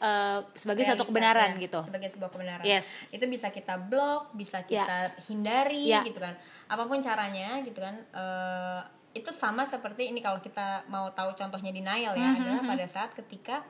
[0.01, 1.81] Eh, sebagai Realita, kebenaran ya, gitu.
[1.83, 3.05] sebagai sebuah kebenaran Yes.
[3.09, 4.83] itu bisa kita blok bisa Ya.
[4.83, 6.01] kita hindari Ya.
[6.03, 6.33] gitu kan
[6.67, 8.81] apa pun caranya gitu kan eh,
[9.13, 13.11] itu sama seperti ini kalau kita mau tahu contohnya denial ya Mhm, adalah pada saat
[13.13, 13.61] ketika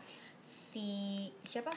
[0.41, 0.89] si
[1.43, 1.73] siapa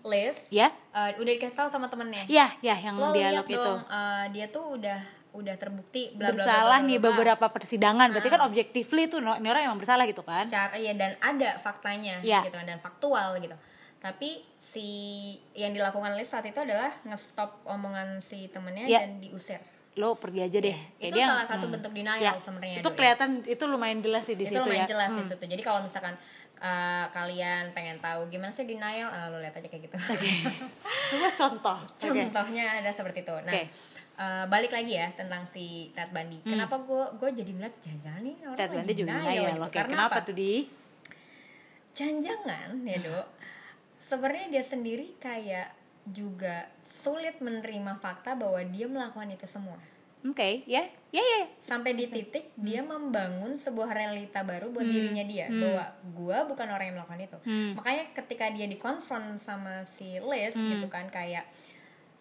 [0.00, 3.60] Liz Ya, eh, udah dikasih tahu sama temennya ya, ya yang lo dialog lihat itu.
[3.60, 7.46] dong eh, dia tuh udah udah terbukti bla, bla, bla, bla, bersalah bla, nih beberapa
[7.48, 8.34] persidangan berarti Ah.
[8.34, 12.22] kan objectively tuh no- ini orang emang bersalah gitu kan secara ya dan ada faktanya
[12.22, 12.40] Ya.
[12.40, 13.52] gitu kan dan faktual gitu
[13.98, 14.86] tapi si
[15.52, 19.02] yang dilakukan Liz saat itu adalah ngestop omongan si temennya Ya.
[19.02, 19.58] dan diusir.
[19.94, 20.78] Lo pergi aja deh.
[20.94, 21.74] Kayak itu dia- salah satu hmm.
[21.74, 24.88] bentuk denial Ya, sebenarnya itu kelihatan itu lumayan jelas sih di itu situ lumayan ya
[24.88, 25.30] jelas di Hmm.
[25.34, 25.44] situ.
[25.44, 26.14] Jadi kalau misalkan
[26.56, 29.96] uh, kalian pengen tahu gimana sih denial uh, lo lihat aja kayak gitu.
[31.10, 31.78] Coba contoh.
[31.98, 33.34] Contohnya ada seperti itu.
[33.42, 33.66] Nah Oke.
[34.14, 36.38] uh, balik lagi ya tentang si Ted Bundy.
[36.44, 39.58] Kenapa gue gue jadi melihat jangan-jangan nih orang Ted Bundy juga denial gitu.
[39.60, 39.74] oke.
[39.74, 40.22] Karena kenapa apa?
[40.22, 40.52] tuh di?
[41.90, 43.26] Jangan-jangan ya dok
[44.08, 45.68] sebenarnya dia sendiri kayak
[46.02, 49.76] juga sulit menerima fakta bahwa dia melakukan itu semua
[50.20, 54.90] oke ya ya ya sampai di titik dia membangun sebuah realita baru buat Hmm.
[54.90, 55.60] dirinya dia Hmm.
[55.60, 57.70] bahwa gua bukan orang yang melakukan itu Hmm.
[57.74, 60.72] makanya ketika dia dikonfront sama si Liz Hmm.
[60.72, 61.44] gitu kan kayak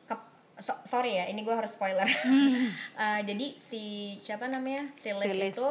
[0.03, 2.05] ke- so- sorry ya ini gua harus spoiler
[2.97, 3.83] Eh, jadi si
[4.17, 5.53] siapa namanya si Si Liz, Liz.
[5.53, 5.67] itu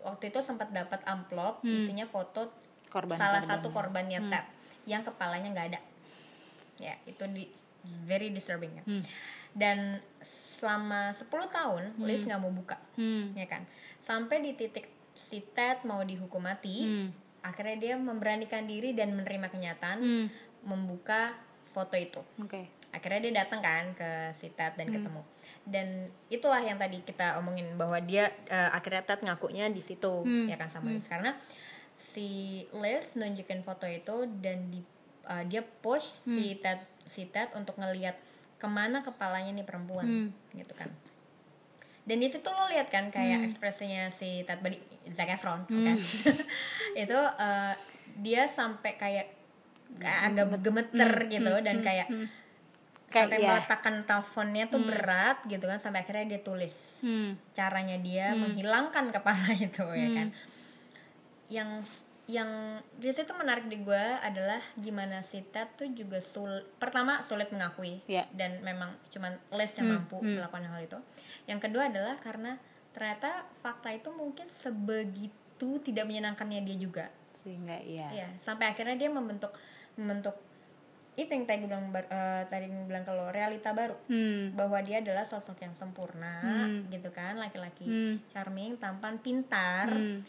[0.00, 1.76] waktu itu sempat dapat amplop Hmm.
[1.76, 2.50] isinya foto
[2.88, 3.50] korban salah korban.
[3.56, 4.28] satu korbannya Hmm.
[4.28, 4.46] Ted
[4.90, 5.80] yang kepalanya nggak ada
[6.76, 7.44] ya itu di
[8.02, 9.02] very disturbing ya Hmm.
[9.52, 9.78] dan
[10.20, 13.34] selama 10 tahun Liz nggak mau buka hmm.
[13.34, 13.62] ya kan
[14.00, 17.08] sampai di titik si Ted mau dihukum mati Hmm.
[17.40, 20.26] akhirnya dia memberanikan diri dan menerima kenyataan Hmm.
[20.62, 21.32] membuka
[21.70, 24.96] foto itu oke akhirnya dia datang kan ke si Ted dan Hmm.
[24.98, 25.22] ketemu
[25.62, 25.86] dan
[26.28, 30.48] itulah yang tadi kita omongin bahwa dia eh, akhirnya Ted ngakunya di situ Hmm.
[30.48, 31.32] ya kan sama Liz karena
[32.00, 32.28] si
[32.72, 34.80] Liz nunjukin foto itu dan di
[35.22, 36.34] eh, dia push Hmm.
[36.34, 38.16] si Ted si Ted untuk ngelihat
[38.56, 40.28] ke mana kepalanya nih perempuan Hmm.
[40.52, 40.88] gitu kan
[42.02, 45.84] dan di situ lo lihat kan kayak ekspresinya si Ted Bundy Zac Efron Hmm.
[45.86, 45.96] kan
[46.98, 47.74] itu eh,
[48.16, 49.26] dia sampai kayak
[49.92, 52.26] kayak agak gemeter gitu dan kayak Hmm.
[53.06, 53.48] Kayak, sampai iya.
[53.50, 57.34] meletakkan teleponnya tuh berat gitu kan sampai akhirnya dia tulis Hmm.
[57.50, 60.16] caranya dia menghilangkan kepala itu ya Hmm.
[60.16, 60.28] kan
[61.50, 61.82] yang
[62.24, 62.46] yang
[62.94, 66.46] di situ menarik di gue adalah gimana si Ted tuh juga sul
[66.78, 68.22] pertama sulit mengakui Ya.
[68.30, 70.38] dan memang cuman Les yang Hmm, mampu hmm.
[70.38, 70.98] melakukan hal itu
[71.44, 72.54] yang kedua adalah karena
[72.90, 75.30] ternyata fakta itu mungkin sebegitu
[75.82, 79.50] tidak menyenangkannya dia juga sehingga iya ya sampai akhirnya dia membentuk
[79.94, 80.38] membentuk
[81.16, 84.54] itu yang tadi gue bilang eh, tadi gue bilang kalau realita baru hmm.
[84.54, 86.86] bahwa dia adalah sosok yang sempurna Hmm.
[86.88, 88.16] gitu kan laki-laki Hmm.
[88.28, 90.22] charming tampan pintar Hmm.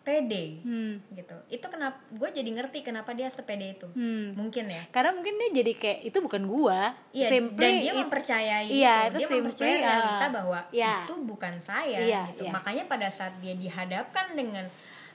[0.00, 0.96] Pede Hmm.
[1.10, 4.32] gitu itu kenapa gue jadi ngerti kenapa dia sepede itu Hmm.
[4.32, 8.00] mungkin ya karena mungkin dia jadi kayak itu bukan gua Iya, Simply dan dia it-
[8.00, 9.10] mempercayai iya, itu.
[9.10, 10.94] itu Dia simply, mempercayai realita uh, bahwa iya.
[11.02, 12.42] itu bukan saya Iya, gitu.
[12.42, 12.52] iya.
[12.52, 14.64] Makanya pada saat dia dihadapkan dengan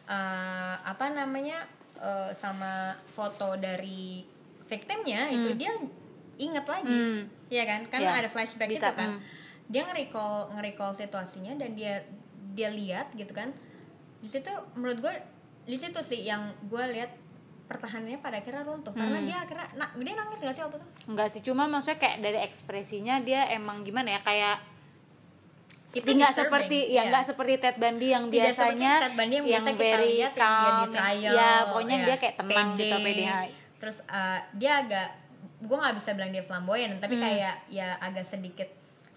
[0.06, 1.65] uh, apa namanya
[1.98, 4.22] uh, sama foto dari
[4.63, 5.72] victimnya itu dia
[6.36, 6.91] ingat lagi.
[6.91, 7.22] Hmm.
[7.48, 7.82] Iya kan?
[7.88, 9.10] Karena Iya, ada flashback bisa, itu kan.
[9.12, 9.22] hmm.
[9.69, 12.02] Dia nge-recall nge-recall situasinya dan dia
[12.52, 13.50] dia lihat gitu kan.
[14.23, 15.13] Di situ menurut gue
[15.63, 17.12] di situ sih yang gue lihat
[17.63, 19.25] pertahanannya pada akhirnya runtuh karena Hmm.
[19.25, 20.88] dia akhirnya nah, dia nangis gak sih waktu itu?
[21.05, 24.57] Enggak sih, cuma maksudnya kayak dari ekspresinya dia emang gimana ya kayak
[25.93, 27.12] Itu nggak seperti ya iya.
[27.13, 30.33] nggak seperti Ted Bundy yang Tidak biasanya Ted Bundy yang biasa kita very lihat yang
[30.33, 32.79] dia di calm, trial, ya pokoknya ya, dia kayak tenang pede.
[32.79, 33.25] gitu pede
[33.77, 35.07] terus uh, dia agak
[35.62, 37.23] gue nggak bisa bilang dia flamboyan tapi Hmm.
[37.23, 38.69] kayak ya agak sedikit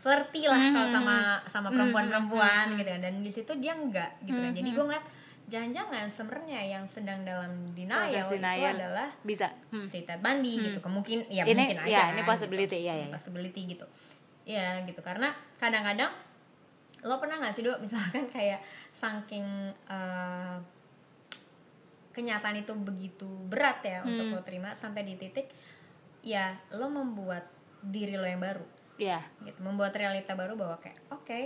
[0.07, 2.79] flirty lah kalau sama sama perempuan-perempuan Hmm.
[2.79, 5.07] gitu kan dan di situ dia enggak gitu kan jadi gue ngeliat
[5.47, 8.71] jangan-jangan sebenarnya yang sedang dalam denial, Proses itu denial.
[8.75, 9.83] adalah bisa Hmm.
[9.83, 12.87] si Ted Bundy gitu kemungkin ya Ini- mungkin aja ya, kan, ini possibility, gitu.
[12.87, 13.07] iya, iya.
[13.09, 13.87] possibility gitu
[14.45, 16.11] ya gitu karena kadang-kadang
[17.03, 19.47] lo pernah nggak sih dok misalkan kayak saking
[19.87, 20.59] uh,
[22.11, 24.35] kenyataan itu begitu berat ya untuk Hmm.
[24.35, 25.51] lo terima sampai di titik
[26.23, 27.47] ya lo membuat
[27.83, 28.65] diri lo yang baru
[28.97, 31.41] ya gitu membuat realita baru bahwa kayak oke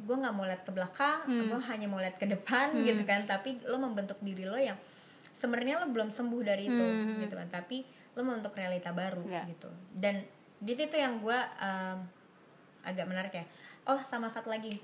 [0.00, 1.52] gue nggak mau lihat ke belakang Hmm.
[1.52, 3.28] gue hanya mau lihat ke depan gitu kan.
[3.28, 4.76] Tapi lo membentuk diri lo yang
[5.30, 7.20] sebenarnya lo belum sembuh dari itu Hmm.
[7.20, 7.48] gitu kan.
[7.52, 7.84] Tapi
[8.16, 9.44] lo membentuk realita baru Ya.
[9.44, 9.68] gitu.
[9.92, 10.24] Dan
[10.56, 11.98] di situ yang gue um,
[12.80, 13.44] agak menarik ya.
[13.84, 14.80] Oh sama satu lagi.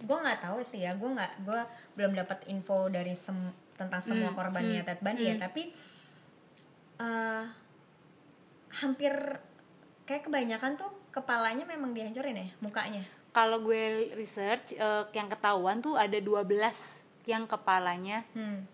[0.00, 1.60] Gue nggak tahu sih ya gue nggak gue
[2.00, 4.38] belum dapat info dari sem- tentang semua Hmm.
[4.40, 5.36] korbannya Ted Bundy ya.
[5.36, 5.68] Tapi
[6.96, 7.44] uh,
[8.72, 9.12] hampir
[10.08, 15.94] kayak kebanyakan tuh kepalanya memang dihancurin ya mukanya kalau gue research eh, yang ketahuan tuh
[15.94, 16.48] ada 12
[17.28, 18.64] yang kepalanya hmm.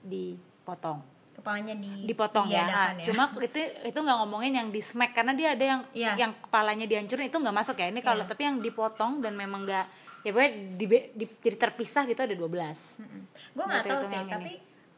[0.00, 1.02] dipotong
[1.34, 2.62] kepalanya di dipotong ya.
[2.64, 6.12] Ah, Cuma itu itu nggak ngomongin yang di smack karena dia ada yang Iya.
[6.14, 7.90] yang kepalanya dihancurin itu nggak masuk ya.
[7.90, 8.30] Ini kalau Iya.
[8.30, 9.86] tapi yang dipotong dan memang nggak
[10.22, 12.38] ya pokoknya di, di- jadi terpisah gitu ada 12.
[12.38, 14.52] gue nggak Berarti tahu sih tapi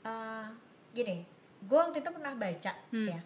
[0.05, 0.47] uh,
[0.93, 1.17] gini
[1.67, 3.09] gue waktu itu pernah baca Hmm.
[3.09, 3.19] ya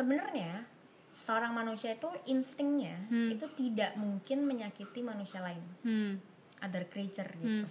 [0.00, 0.64] sebenarnya
[1.12, 3.28] seorang manusia itu instingnya Hmm.
[3.28, 6.16] itu tidak mungkin menyakiti manusia lain Hmm.
[6.64, 7.68] other creature gitu.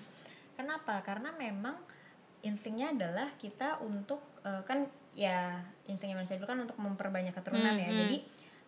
[0.54, 1.02] Kenapa?
[1.02, 1.74] Karena memang
[2.46, 4.86] instingnya adalah kita untuk eh, kan
[5.18, 5.58] ya
[5.89, 7.89] instingnya manusia itu kan untuk memperbanyak keturunan Hmm, ya.
[7.89, 8.00] hmm.
[8.06, 8.18] Jadi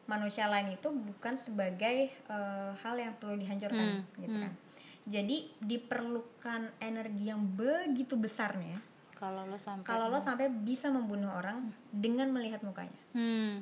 [0.10, 4.54] manusia lain itu bukan sebagai eh, hal yang perlu dihancurkan Hmm, gitu kan.
[5.02, 8.80] Jadi diperlukan energi yang begitu besarnya
[9.22, 12.98] Kalau lo sampai kalau lo sampai bisa membunuh orang dengan melihat mukanya.
[13.14, 13.62] Hmm.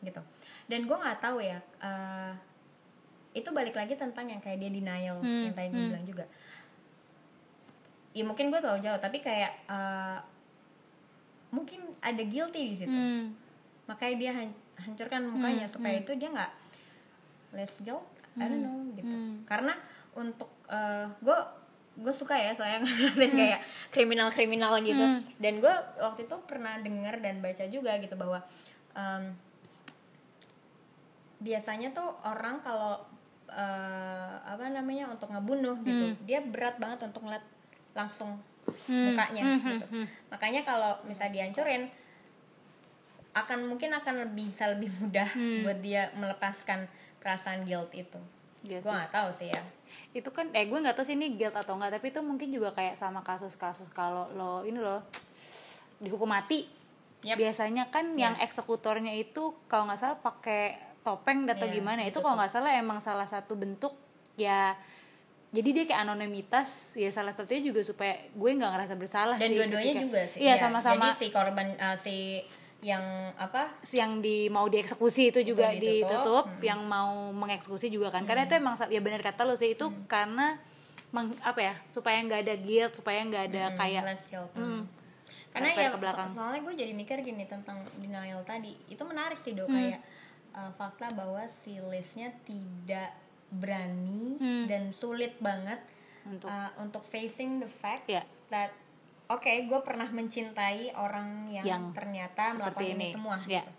[0.00, 0.22] gitu.
[0.64, 2.32] Dan gue nggak tahu ya eh,
[3.34, 6.24] itu balik lagi tentang yang kayak dia denial Hmm, yang tadi gue bilang juga.
[8.10, 10.18] Ya mungkin gue terlalu jauh tapi kayak eh,
[11.50, 12.94] mungkin ada guilty di situ.
[12.94, 13.34] Hmm.
[13.84, 16.52] makanya dia han- hancurkan mukanya supaya itu dia nggak
[17.50, 18.06] less guilt
[18.38, 19.10] I don't know gitu.
[19.10, 19.42] Hmm.
[19.42, 19.74] karena
[20.14, 20.46] untuk
[21.18, 21.38] gue
[22.00, 25.20] gue suka ya soalnya ngeliatin kayak kriminal kriminal gitu Hmm.
[25.36, 28.40] dan gue waktu itu pernah dengar dan baca juga gitu bahwa
[28.92, 29.36] em,
[31.40, 33.00] biasanya tuh orang kalau
[33.48, 37.44] eh, apa namanya untuk ngebunuh gitu dia berat banget untuk ngeliat
[37.92, 38.36] langsung
[38.86, 39.10] Hmm.
[39.10, 40.06] mukanya Hmm, gitu hmm, hmm.
[40.30, 41.90] makanya kalau misalnya dihancurin
[43.32, 45.66] akan mungkin akan lebih bisa lebih mudah Hmm.
[45.66, 46.86] buat dia melepaskan
[47.18, 48.20] perasaan guilt itu
[48.62, 49.62] Iya gue nggak tahu sih ya
[50.10, 52.74] itu kan eh gue nggak tahu sih ini guilt atau enggak tapi itu mungkin juga
[52.74, 55.06] kayak sama kasus-kasus kalau lo ini lo
[56.02, 56.66] dihukum mati.
[57.20, 57.36] Yap.
[57.36, 62.32] biasanya kan yang eksekutornya itu kalau nggak salah pakai topeng atau Iya, gimana itu kalau
[62.32, 63.92] nggak salah emang salah satu bentuk
[64.40, 64.72] ya
[65.50, 69.94] jadi dia kayak anonimitas ya salah satunya juga supaya gue nggak ngerasa bersalah dan dua-duanya
[70.00, 70.38] juga sih.
[70.46, 71.10] Iya Ya, sama-sama.
[71.10, 72.16] Jadi si korban eh, si
[72.80, 73.04] yang
[73.36, 75.84] apa yang di mau dieksekusi itu juga ditutup.
[75.84, 79.84] ditutup, yang mau mengeksekusi juga kan karena itu emang ya benar kata lo sih itu
[80.06, 80.56] karena
[81.10, 84.48] meng- apa ya supaya nggak ada guilt supaya nggak ada kayak less guilt.
[84.54, 84.88] Hmm.
[85.50, 86.28] karena ya ke belakang.
[86.28, 89.60] so- soalnya gue jadi mikir gini tentang denial tadi itu menarik sih Hmm.
[89.60, 90.00] dok kayak
[90.50, 93.12] eh, fakta bahwa si Liznya tidak
[93.50, 94.64] berani Hmm.
[94.64, 95.82] dan sulit banget
[96.22, 98.70] untuk uh, untuk facing the fact ya that
[99.30, 103.08] oke gue pernah mencintai orang yang, Yang ternyata melakukan ini ini.
[103.08, 103.62] semua Ya.
[103.62, 103.72] gitu.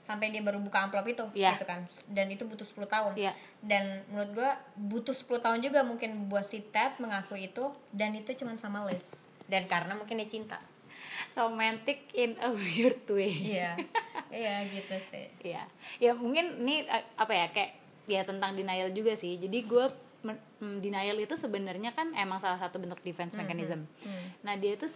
[0.00, 1.50] sampai dia baru buka amplop itu Ya.
[1.50, 1.82] gitu kan.
[2.06, 3.18] Dan itu butuh 10 tahun.
[3.18, 3.34] Ya.
[3.58, 8.30] Dan menurut gue butuh 10 tahun juga mungkin buat si Ted mengakui itu dan itu
[8.32, 9.02] cuma sama Liz.
[9.44, 10.62] Dan karena mungkin dia cinta.
[11.34, 13.34] Romantic in a weird way.
[13.58, 13.74] Iya.
[14.26, 15.26] Iya gitu sih.
[15.40, 15.62] Ya
[15.98, 17.72] ya mungkin ini eh, apa ya kayak
[18.06, 19.38] ya tentang denial juga sih.
[19.38, 19.86] Jadi gue
[20.78, 24.26] denial itu sebenarnya kan emang salah satu bentuk defense mechanism Hmm.
[24.40, 24.88] nah dia itu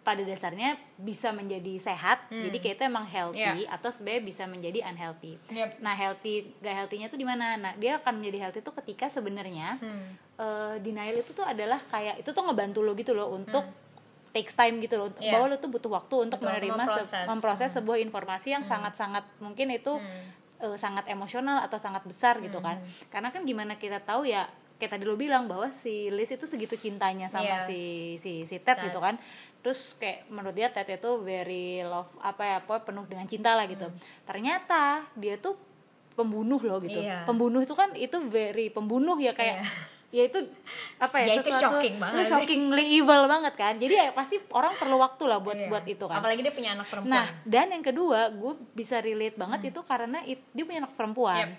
[0.00, 2.44] pada dasarnya bisa menjadi sehat Hmm.
[2.44, 3.72] jadi kayak itu emang healthy Iya.
[3.72, 5.80] atau sebenarnya bisa menjadi unhealthy Yep.
[5.80, 9.80] nah healthy gak healthy-nya tuh di mana nah dia akan menjadi healthy tuh ketika sebenarnya
[9.80, 10.12] Hmm.
[10.36, 13.64] eh, denial itu tuh adalah kayak itu tuh ngebantu lo gitu loh untuk
[14.30, 15.30] takes time gitu loh Iya.
[15.32, 17.24] bahwa lo tuh butuh waktu untuk Betul, menerima se- memproses.
[17.26, 19.94] memproses sebuah informasi yang sangat-sangat mungkin itu
[20.58, 22.78] eh, sangat emosional atau sangat besar gitu kan.
[23.08, 26.74] Karena kan gimana kita tahu ya kayak tadi lo bilang bahwa si Liz itu segitu
[26.74, 27.62] cintanya sama Iya.
[27.62, 27.80] si
[28.18, 28.90] si si Ted Ted.
[28.90, 29.14] gitu kan.
[29.62, 33.86] Terus kayak menurut dia Ted itu very love apa ya penuh dengan cinta lah gitu.
[34.26, 35.54] Ternyata dia tuh
[36.14, 37.02] pembunuh loh gitu.
[37.02, 37.26] Iya.
[37.26, 39.66] pembunuh itu kan itu very pembunuh ya kayak
[40.14, 40.38] ya itu
[40.96, 42.14] apa ya, Ya, itu sesuatu shocking banget.
[42.14, 45.66] itu shockingly evil banget kan jadi ya pasti orang perlu waktu lah buat Iya.
[45.66, 49.34] buat itu kan apalagi dia punya anak perempuan Nah, dan yang kedua, gue bisa relate
[49.34, 51.38] banget itu karena it- dia punya anak perempuan.
[51.40, 51.50] Yep.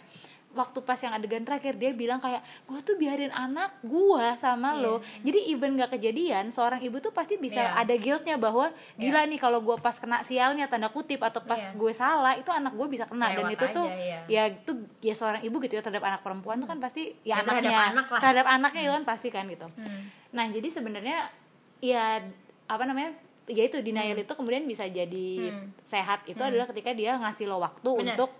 [0.56, 5.04] Waktu pas yang adegan terakhir dia bilang kayak gue tuh biarin anak gue sama lo.
[5.20, 7.76] Jadi even gak kejadian, seorang ibu tuh pasti bisa Iya.
[7.78, 11.76] ada guiltnya bahwa gila nih kalau gue pas kena sialnya tanda kutip atau pas Iya.
[11.76, 14.20] gue salah itu anak gue bisa kena dan Lewat itu tuh aja, iya.
[14.26, 17.44] ya itu ya seorang ibu gitu ya terhadap anak perempuan tuh kan pasti ya, Ya,
[17.44, 18.20] terhadap anaknya anak lah.
[18.20, 19.68] terhadap anaknya itu kan pasti kan gitu.
[19.70, 20.02] Hmm.
[20.32, 21.18] Nah, jadi sebenarnya
[21.80, 22.24] ya
[22.66, 23.12] apa namanya?
[23.46, 25.70] Ya itu denial itu kemudian bisa jadi Hmm.
[25.80, 28.16] sehat itu adalah ketika dia ngasih lo waktu Bener.
[28.16, 28.32] untuk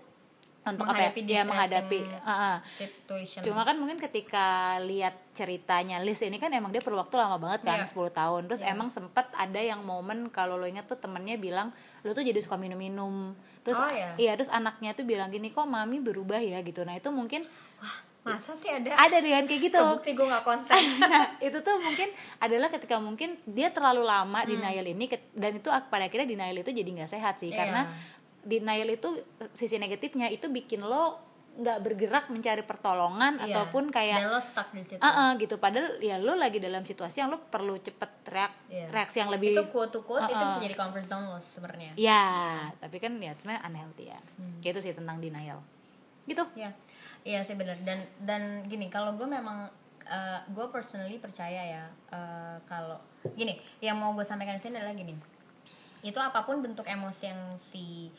[0.66, 1.10] untuk apa ya?
[1.10, 2.00] Distressing menghadapi.
[2.02, 2.56] Heeh.
[2.66, 4.46] situation Cuma kan mungkin ketika
[4.80, 7.86] lihat ceritanya Liz ini kan emang dia perlu waktu lama banget kan Iya.
[7.86, 8.42] 10 tahun.
[8.46, 8.74] Terus Iya.
[8.74, 11.70] emang sempet ada yang momen kalau lo inget tuh temennya bilang
[12.02, 13.32] lo tuh jadi suka minum-minum.
[13.62, 14.10] Terus Oh, iya.
[14.16, 16.82] iya terus anaknya tuh bilang gini kok mami berubah ya gitu.
[16.82, 17.46] Nah, itu mungkin
[18.22, 19.78] masa sih ada ada dengan kayak gitu.
[19.78, 20.74] Kebukti gue gak konsen
[21.06, 24.50] nah itu tuh mungkin adalah ketika mungkin dia terlalu lama Hmm.
[24.50, 27.58] denial ini dan itu pada akhirnya denial itu jadi nggak sehat sih Iya.
[27.62, 27.82] karena
[28.46, 29.10] denial itu
[29.50, 31.18] sisi negatifnya itu bikin lo
[31.56, 33.48] nggak bergerak mencari pertolongan Iya.
[33.48, 36.84] ataupun kayak dan lo stuck di situ "Ah, ah," gitu padahal ya lo lagi dalam
[36.84, 38.86] situasi yang lo perlu cepet reak Iya.
[38.92, 40.46] reaksi yang lebih itu quote to quote itu Uh-uh.
[40.46, 42.28] bisa jadi comfort zone lo sebenarnya ya
[42.76, 44.60] tapi kan ya sebenarnya unhealthy ya Hmm.
[44.60, 45.64] Itu sih tentang denial
[46.24, 46.70] gitu Iya,
[47.22, 47.78] iya sih benar.
[47.80, 49.70] Dan dan gini, kalau gue memang
[50.46, 52.98] gue personally percaya ya eh, kalau
[53.32, 55.14] gini, yang mau gue sampaikan di sini adalah gini.
[56.00, 58.10] Itu apa pun bentuk emosi yang si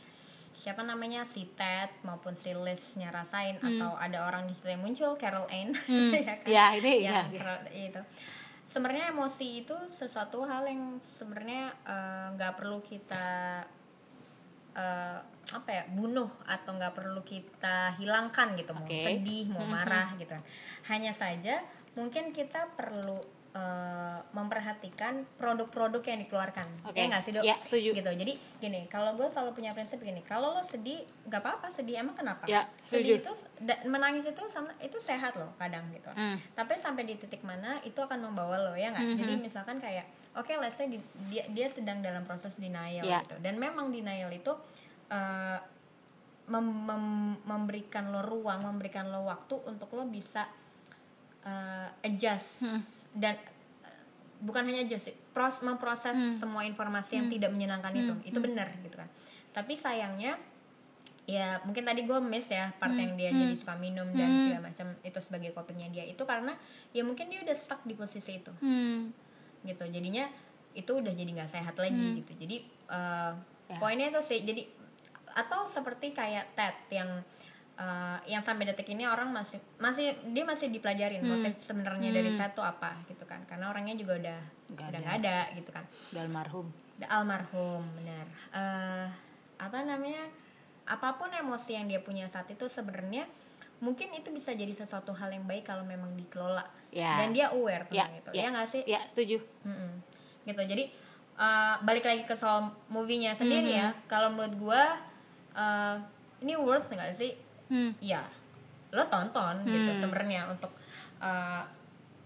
[0.58, 5.14] siapa namanya si Ted maupun si Liz-nya rasain atau ada orang di situ yang muncul
[5.16, 5.70] Carol Ann.
[6.18, 6.46] Ya kan?
[6.46, 8.02] ya ini Ya, ya Carol- itu.
[8.66, 13.62] Sebenarnya emosi itu sesuatu hal yang sebenarnya eh, nggak perlu kita
[14.74, 15.18] eh,
[15.48, 18.74] apa ya bunuh atau nggak perlu kita hilangkan gitu.
[18.74, 18.98] Mau Oke.
[19.00, 20.36] sedih mau marah gitu.
[20.90, 21.62] Hanya saja
[21.96, 23.18] mungkin kita perlu
[23.58, 26.68] eh, memperhatikan produk-produk yang dikeluarkan.
[26.86, 26.94] Oke.
[26.94, 27.42] ya nggak sih dok?
[27.42, 27.90] Ya, setuju.
[27.92, 28.12] gitu.
[28.12, 32.14] Jadi gini kalau gue selalu punya prinsip gini kalau lo sedih nggak apa-apa sedih emang
[32.14, 32.46] kenapa?
[32.46, 33.32] Ya, sedih itu
[33.84, 36.12] menangis itu sama itu sehat loh kadang gitu.
[36.12, 36.38] Hmm.
[36.54, 39.18] tapi sampai di titik mana itu akan membawa lo ya nggak?
[39.18, 43.24] Jadi misalkan kayak oke let's say di- dia dia sedang dalam proses denial Ya.
[43.24, 43.40] gitu.
[43.40, 44.54] Dan memang denial itu
[45.08, 45.60] eh,
[46.46, 50.46] mem- mem- memberikan lo ruang memberikan lo waktu untuk lo bisa
[51.42, 52.68] eh, adjust
[53.18, 53.36] dan
[54.38, 58.14] bukan hanya sih, pros memproses semua informasi yang tidak menyenangkan itu.
[58.24, 59.10] Itu benar gitu kan.
[59.52, 60.38] Tapi sayangnya
[61.28, 64.88] ya mungkin tadi gue miss ya part yang dia jadi suka minum dan segala macam
[65.04, 66.06] itu sebagai copingnya dia.
[66.06, 66.54] Itu karena
[66.94, 68.54] ya mungkin dia udah stuck di posisi itu.
[68.62, 69.12] Hmm.
[69.66, 69.84] gitu.
[69.90, 70.30] Jadinya
[70.78, 72.32] itu udah jadi nggak sehat lagi gitu.
[72.38, 72.58] Jadi
[72.94, 73.34] eh,
[73.68, 73.76] Ya.
[73.84, 74.64] poinnya itu sih jadi
[75.36, 77.20] atau seperti kayak Ted yang
[77.78, 82.58] eh, yang sampai detik ini orang masih masih dia masih dipelajarin motif sebenarnya dari Ted
[82.58, 83.46] tuh apa gitu kan.
[83.46, 84.98] Karena orangnya juga udah Nggak udah ada.
[85.00, 85.86] nggak ada gitu kan.
[86.14, 86.68] Udah almarhum.
[86.98, 88.26] The almarhum benar.
[88.52, 89.06] Eh,
[89.58, 90.26] apa namanya
[90.88, 93.28] apa pun emosi yang dia punya saat itu sebenarnya
[93.78, 96.66] mungkin itu bisa jadi sesuatu hal yang baik kalau memang dikelola.
[96.88, 97.20] Ya.
[97.20, 98.30] dan dia aware tentang itu.
[98.32, 98.48] ya.
[98.48, 98.82] Ya nggak sih?
[98.88, 99.38] Ya setuju.
[99.68, 99.92] Mm-mm.
[100.48, 100.62] gitu.
[100.64, 100.90] Jadi
[101.38, 103.92] eh, balik lagi ke soal movie-nya sendiri ya.
[104.10, 104.98] Kalau menurut gua
[105.54, 105.96] eh,
[106.42, 107.36] ini worth nggak sih
[107.68, 107.92] Hmm.
[108.00, 108.24] ya
[108.96, 110.72] lo tonton gitu sebenarnya untuk
[111.20, 111.64] eh,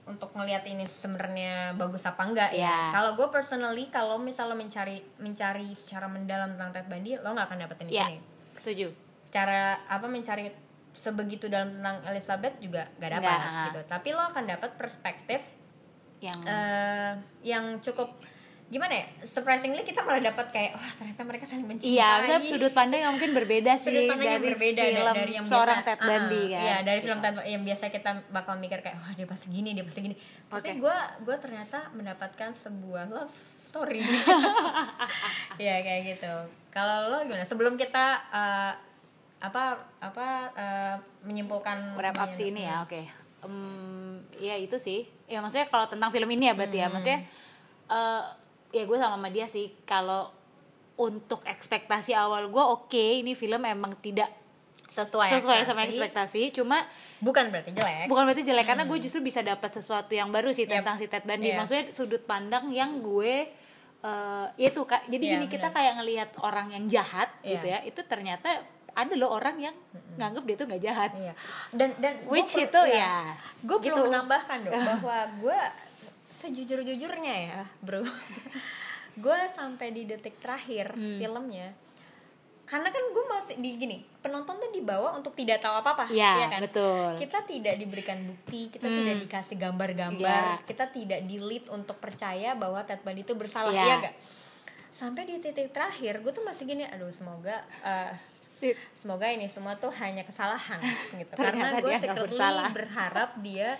[0.05, 2.65] untuk ngelihat ini sebenarnya bagus apa enggak ya.
[2.65, 2.79] Ya.
[2.89, 7.47] Kalau gue personally kalau misal lo mencari mencari secara mendalam tentang Ted Bundy lo nggak
[7.47, 8.19] akan dapetin di ya sini.
[8.57, 8.87] setuju
[9.31, 10.51] Cara apa mencari
[10.91, 13.39] sebegitu dalam tentang Elizabeth juga gak dapat
[13.71, 13.81] gitu.
[13.87, 15.39] Tapi lo akan dapat perspektif
[16.19, 17.13] yang eh
[17.47, 18.11] yang cukup
[18.71, 19.05] gimana ya?
[19.21, 21.91] Surprisingly kita malah dapat kayak wah ternyata mereka saling mencintai.
[21.91, 25.13] iya maksudnya sudut pandang yang mungkin berbeda sih sudut pandang yang dari berbeda da- film
[25.13, 27.05] dari yang seorang biasa, Ted uh-uh, Bundy kan Iya, dari Gitu.
[27.05, 30.15] film Ted yang biasa kita bakal mikir kayak wah dia pasti gini, dia pasti gini.
[30.47, 33.99] Tapi gue gue ternyata mendapatkan sebuah love story.
[35.59, 36.33] Iya kayak gitu.
[36.69, 37.43] Kalau lo gimana?
[37.43, 38.73] Sebelum kita uh,
[39.41, 39.63] apa
[39.99, 43.01] apa uh, menyimpulkan wrap up sih ini ya oke
[43.41, 43.57] Em,
[44.37, 46.85] ya itu sih ya maksudnya kalau tentang film ini ya berarti Hmm.
[46.85, 47.19] ya maksudnya
[47.89, 48.21] eh,
[48.71, 50.31] ya gue sama sama dia sih kalau
[50.95, 54.29] untuk ekspektasi awal gue oke ini film emang tidak
[54.87, 56.51] sesuai sesuai sama ekspektasi.
[56.51, 56.83] cuma
[57.17, 58.05] Bukan berarti jelek.
[58.05, 60.71] bukan berarti jelek karena gue justru bisa dapat sesuatu yang baru sih Hmm.
[60.71, 60.79] Yep.
[60.83, 61.57] tentang si Ted Bundy Iya.
[61.57, 63.47] maksudnya sudut pandang yang gue
[64.01, 67.49] eh ya itu kak jadi Iya, gini kita kayak ngelihat orang yang jahat Iya.
[67.55, 68.49] gitu ya itu ternyata
[68.91, 69.75] ada loh orang yang
[70.17, 71.33] nganggep dia tuh nggak jahat Iya.
[71.71, 73.31] Dan dan which itu iya.
[73.31, 73.95] ya gue gitu.
[73.95, 75.59] perlu menambahkan dong bahwa gue
[76.41, 78.01] sejujur-jujurnya ya bro
[79.23, 81.19] gue sampai di detik terakhir Hmm.
[81.19, 81.69] filmnya
[82.61, 86.47] karena kan gue masih di gini penonton tuh dibawa untuk tidak tahu apa apa Iya,
[86.47, 87.19] kan betul.
[87.19, 89.03] kita tidak diberikan bukti kita Hmm.
[89.03, 90.63] tidak dikasih gambar-gambar Iya.
[90.63, 93.83] kita tidak di lead untuk percaya bahwa Ted Bundy itu bersalah Iya.
[93.83, 94.15] ya gak
[94.89, 97.59] sampai di titik terakhir gue tuh masih gini aduh semoga
[98.53, 98.77] Sip.
[98.93, 100.79] semoga ini semua tuh hanya kesalahan
[101.11, 102.39] gitu karena gue secretly
[102.69, 103.75] berharap dia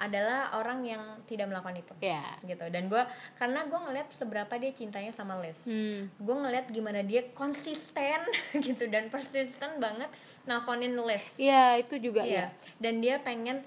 [0.00, 1.92] adalah orang yang tidak melakukan itu.
[2.00, 2.64] Ya gitu.
[2.66, 3.02] Dan gue
[3.36, 6.16] karena gue ngeliat seberapa dia cintanya sama Liz hmm.
[6.16, 8.24] gue ngeliat gimana dia konsisten
[8.66, 10.08] gitu dan persisten banget
[10.42, 12.48] nelfonin Liz Iya, itu juga Iya.
[12.50, 12.56] ya.
[12.80, 13.60] Dan dia pengen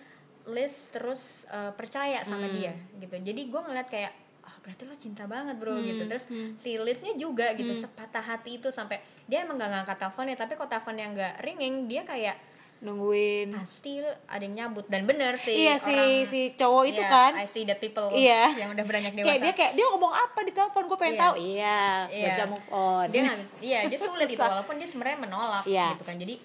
[0.44, 2.56] Liz terus uh, percaya sama Hmm.
[2.58, 3.16] dia gitu.
[3.16, 4.12] Jadi gue ngeliat kayak
[4.44, 6.28] oh berarti lo cinta banget bro Hmm, gitu terus
[6.58, 10.68] si Liznya juga gitu sepatah hati itu sampai dia emang gak ngangkat teleponnya tapi kok
[10.68, 12.36] teleponnya nggak ringing dia kayak
[12.84, 13.48] nungguin.
[13.50, 17.32] Pasti ada yang nyabut dan bener sih iya si orang- si cowok itu Iya, kan.
[17.34, 18.52] I see the people Iya.
[18.54, 19.28] yang udah beranjak dewasa.
[19.30, 20.84] kayak dia kayak dia ngomong apa di telepon?
[20.86, 21.24] Gue pengen Iya.
[21.24, 21.34] tahu.
[21.38, 22.26] Iya Iya.
[22.28, 23.06] baca move on.
[23.08, 25.88] Dia nggak iya dia sulit itu walaupun dia sebenarnya menolak Iya.
[25.94, 26.16] gitu kan.
[26.18, 26.36] Jadi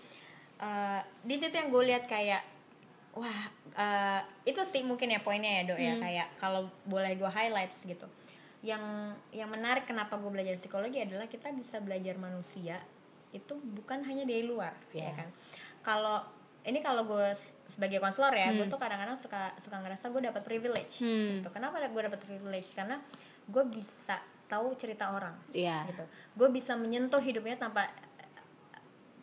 [0.58, 2.42] eh, di situ yang gue lihat kayak
[3.12, 3.40] wah
[3.74, 5.92] eh, itu sih mungkin ya poinnya ya dok ya.
[5.92, 6.00] Hmm.
[6.00, 8.06] kayak kalau boleh gue highlights gitu.
[8.60, 8.82] Yang
[9.32, 12.78] yang menarik kenapa gue belajar psikologi adalah kita bisa belajar manusia
[13.28, 15.10] itu bukan hanya dari luar ya Iya.
[15.14, 15.28] kan
[15.80, 16.20] kalau
[16.62, 17.32] ini kalau gue
[17.66, 18.68] sebagai konselor ya gue Hmm.
[18.68, 21.40] tuh kadang-kadang suka suka ngerasa gue dapat privilege Hmm.
[21.40, 23.00] gitu kenapa gue dapat privilege karena
[23.44, 26.04] gue bisa tahu cerita orang iya gitu
[26.34, 27.88] gue bisa menyentuh hidupnya tanpa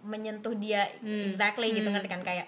[0.01, 1.29] menyentuh dia Hmm.
[1.29, 1.97] exactly gitu Hmm.
[1.97, 2.47] ngerti kan kayak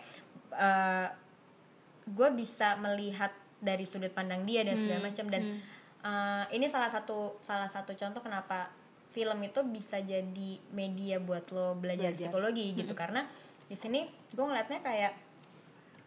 [2.08, 5.08] gue bisa melihat dari sudut pandang dia dan segala Hmm.
[5.10, 5.60] macam dan Hmm.
[6.00, 8.70] eh, ini salah satu salah satu contoh kenapa
[9.12, 12.30] film itu bisa jadi media buat lo belajar, Belajar.
[12.30, 13.26] psikologi gitu karena
[13.68, 15.14] di sini gue ngeliatnya kayak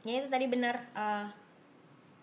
[0.00, 1.26] ya itu tadi benar eh,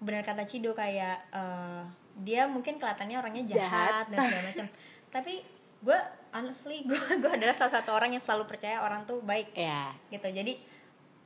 [0.02, 1.84] benar kata Cido kayak eh,
[2.18, 4.06] dia mungkin kelihatannya orangnya jahat, Jahat.
[4.10, 4.66] dan segala macam.
[5.16, 5.34] Tapi
[5.78, 6.00] gue
[6.34, 9.94] honestly gue gue adalah salah satu orang yang selalu percaya orang tuh baik iya.
[10.10, 10.26] gitu.
[10.26, 10.58] Jadi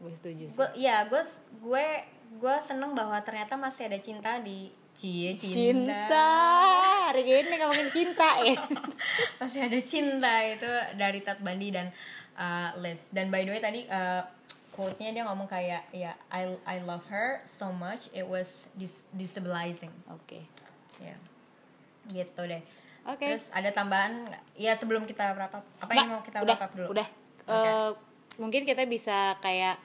[0.01, 0.57] gue setuju sih.
[0.57, 1.22] gue ya gue
[1.62, 1.88] gue
[2.32, 6.28] gue seneng bahwa ternyata masih ada cinta di cie cinta, cinta.
[7.12, 8.59] Hari ini ngomongin cinta ya.
[9.39, 11.88] Masih ada cinta itu dari Ted Bundy dan
[12.36, 14.23] uh, Liz dan by the way tadi uh,
[14.71, 19.91] quote-nya dia ngomong kayak ya I I love her so much it was dis destabilizing
[20.07, 20.39] oke.
[20.99, 21.15] Ya.
[22.07, 22.63] Gitu deh.
[23.01, 23.25] Oke.
[23.34, 24.43] terus ada tambahan nggak?
[24.55, 26.88] ya sebelum kita berapa apa yang mau kita udah wrap up dulu?
[26.93, 27.07] udah.
[27.49, 27.67] Oke.
[27.67, 27.89] Eh,
[28.38, 29.82] mungkin kita bisa kayak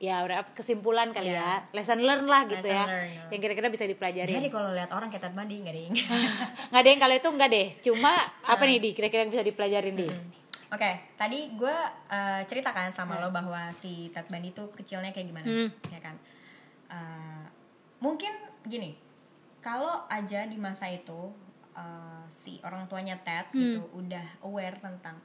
[0.00, 1.38] ya udah kesimpulan kali Iya.
[1.38, 1.52] ya.
[1.76, 2.84] Lesson learn lah gitu Lesson ya.
[2.88, 3.24] learn, ya.
[3.36, 5.94] yang kira-kira bisa dipelajari jadi kalau lihat orang Ted Bundy nggak ada yang
[6.72, 7.68] nggak ada yang kalau itu nggak deh.
[7.84, 8.12] Cuma
[8.56, 8.90] apa nih di?
[8.96, 10.08] Kira-kira yang bisa dipelajarin di
[10.70, 15.46] Oke, tadi gue uh, ceritakan sama lo bahwa si Ted Bundy itu kecilnya kayak gimana,
[15.46, 15.68] Hmm.
[15.90, 16.16] ya kan?
[16.86, 17.44] Uh,
[17.98, 18.30] mungkin
[18.62, 18.94] gini,
[19.58, 21.34] kalau aja di masa itu
[21.72, 25.18] uh, si orang tuanya Ted gitu udah aware tentang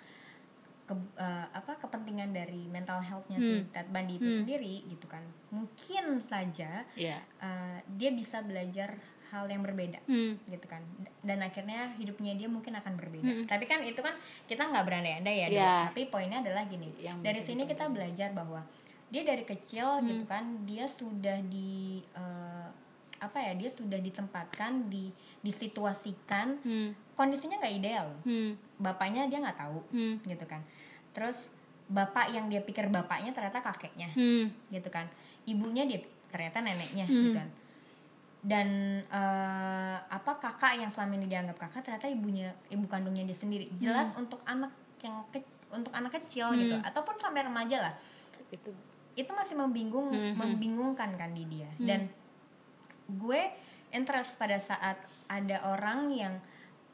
[0.83, 3.69] ke, uh, apa kepentingan dari mental healthnya si Hmm.
[3.69, 7.21] Ted Bundy itu sendiri gitu kan, mungkin saja Iya.
[7.37, 8.97] uh, dia bisa belajar
[9.27, 10.37] hal yang berbeda Hmm.
[10.45, 10.81] gitu kan
[11.19, 14.13] dan akhirnya hidupnya dia mungkin akan berbeda tapi kan itu kan
[14.45, 15.47] kita nggak berandai-andai ya.
[15.47, 15.75] Iya.
[15.89, 18.61] tapi poinnya adalah gini Yang dari sini kita belajar bahwa
[19.07, 22.67] dia dari kecil gitu kan dia sudah di eh,
[23.15, 25.09] apa ya dia sudah ditempatkan di
[25.39, 26.89] disituasikan Hmm.
[27.13, 28.53] kondisinya nggak ideal Hmm.
[28.77, 30.15] bapaknya dia nggak tahu Hmm.
[30.21, 30.61] gitu kan
[31.09, 31.49] terus
[31.85, 34.51] bapak yang dia pikir bapaknya ternyata kakeknya Hmm.
[34.69, 35.05] gitu kan
[35.45, 37.13] ibunya dia ternyata neneknya Hmm.
[37.15, 37.47] gitu kan
[38.45, 38.67] dan
[39.01, 44.13] eh, apa kakak yang selama ini dianggap kakak ternyata ibunya ibu kandungnya dia sendiri jelas
[44.13, 44.69] untuk anak
[45.01, 46.59] yang ke- untuk anak kecil Hmm.
[46.59, 47.93] gitu ataupun sampai remaja lah
[48.49, 48.69] itu
[49.15, 50.37] itu masih membingung Hmm.
[50.37, 52.05] membingungkan kan di dia dan
[53.07, 53.41] gue
[53.89, 56.33] interest pada saat ada orang yang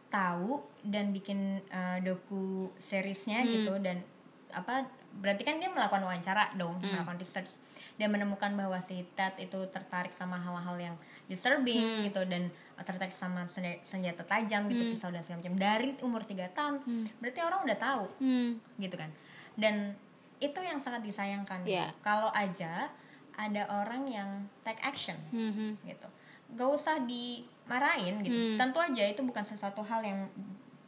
[0.08, 1.40] tahu dan bikin
[1.70, 3.52] uh, doku seriesnya Hmm.
[3.54, 4.00] gitu dan
[4.52, 4.84] apa
[5.14, 6.92] berarti kan dia melakukan wawancara dong Hmm.
[6.94, 7.56] melakukan research
[7.96, 10.96] dan menemukan bahwa si Ted itu tertarik sama hal-hal yang
[11.26, 12.04] disturbing Hmm.
[12.06, 14.92] gitu dan tertarik sama senja- senjata tajam gitu Hmm.
[14.92, 16.82] pisau dan segala macam dari umur 3 tahun
[17.18, 18.52] berarti orang udah tahu Hmm.
[18.76, 19.10] gitu kan
[19.54, 19.94] dan
[20.38, 21.78] itu yang sangat disayangkan gitu.
[21.78, 21.94] Iya.
[22.02, 22.90] kalau aja
[23.32, 25.52] ada orang yang take action Hmm.
[25.52, 25.72] Hmm.
[25.84, 26.10] gitu
[26.52, 28.58] gak usah dimarahin gitu Hmm.
[28.58, 30.26] tentu aja itu bukan sesuatu hal yang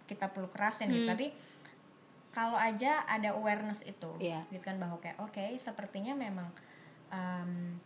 [0.04, 1.14] kita perlu kerasin gitu Hmm.
[1.14, 1.30] tapi
[2.30, 4.42] kalau aja ada awareness itu Iya.
[4.50, 6.50] gitu kan bahwa kayak oke sepertinya memang
[7.08, 7.78] um,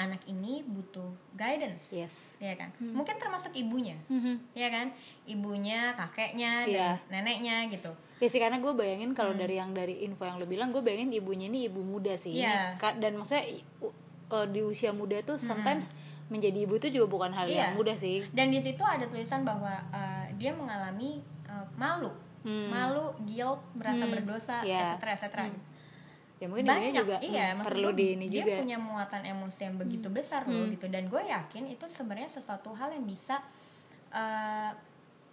[0.00, 2.34] anak ini butuh guidance Yes.
[2.38, 4.40] ya kan mungkin termasuk ibunya Hmm.
[4.52, 4.88] ya kan
[5.24, 6.96] ibunya kakeknya Iya.
[7.04, 10.44] dan neneknya gitu Ya sih karena gue bayangin kalau dari yang dari info yang lo
[10.44, 12.42] bilang gue bayangin ibunya ini ibu muda sih Hmm.
[12.42, 12.56] Iya.
[12.76, 15.92] Ka- dan maksudnya eh, di usia muda tuh sometimes
[16.26, 17.56] menjadi ibu itu juga bukan hal Iya.
[17.66, 22.08] yang mudah sih dan di situ ada tulisan bahwa uh, dia mengalami uh, malu
[22.40, 22.72] Hmm.
[22.72, 24.96] malu guilt merasa Hmm, berdosa iya.
[24.96, 25.26] etc etc
[26.40, 28.64] ya mungkin banyak juga iya hmm, perlu di ini dia juga.
[28.64, 30.88] punya muatan emosi yang begitu besar loh gitu.
[30.88, 33.44] Dan gue yakin itu sebenarnya sesuatu hal yang bisa
[34.10, 34.72] eh,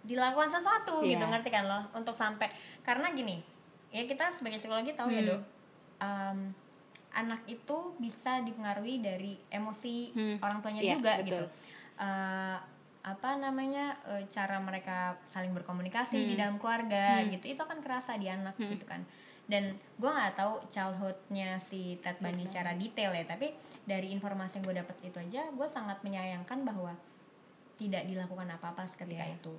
[0.04, 1.16] dilakukan sesuatu Iya.
[1.16, 1.24] gitu.
[1.26, 1.80] Ngerti kan lo?
[1.92, 2.46] Untuk sampai
[2.80, 3.40] karena gini
[3.88, 5.30] ya kita sebagai psikologi tahu ya Hmm.
[5.30, 5.42] dok
[5.98, 6.38] em,
[7.10, 10.36] anak itu bisa dipengaruhi dari emosi Hmm.
[10.38, 11.26] orang tuanya Iya, juga betul.
[11.26, 11.44] gitu.
[11.98, 12.58] Eh,
[13.00, 16.40] apa namanya eh, cara mereka saling berkomunikasi di Hmm.
[16.44, 17.48] dalam keluarga gitu.
[17.48, 19.00] Itu akan kerasa di anak gitu kan
[19.48, 19.64] dan
[19.96, 23.50] gue nggak tahu childhoodnya si Ted Bundy secara detail ya tapi
[23.82, 26.92] dari informasi yang gue dapat itu aja gue sangat menyayangkan bahwa
[27.74, 29.34] tidak dilakukan apa-apa seketika Iya.
[29.34, 29.54] itu.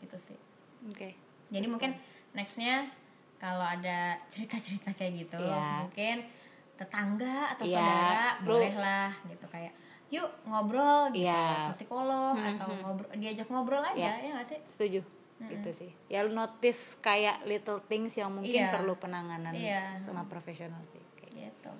[0.00, 0.38] Gitu sih.
[0.86, 1.14] Oke.
[1.48, 1.94] Jadi mungkin
[2.30, 2.90] nextnya
[3.36, 5.86] kalau ada cerita-cerita kayak gitu Iya.
[5.86, 6.16] mungkin
[6.74, 9.72] tetangga atau Iya, saudara lu- bolehlah gitu kayak
[10.10, 11.70] yuk ngobrol gitu Iya.
[11.70, 14.58] ke psikolog atau ngobrol diajak ngobrol aja ya nggak sih?
[14.66, 15.00] Setuju
[15.42, 18.70] gitu sih ya lu notice kayak little things yang mungkin Iya.
[18.70, 19.96] perlu penanganan Iya.
[19.96, 21.30] sama profesional sih Oke.
[21.30, 21.72] gitu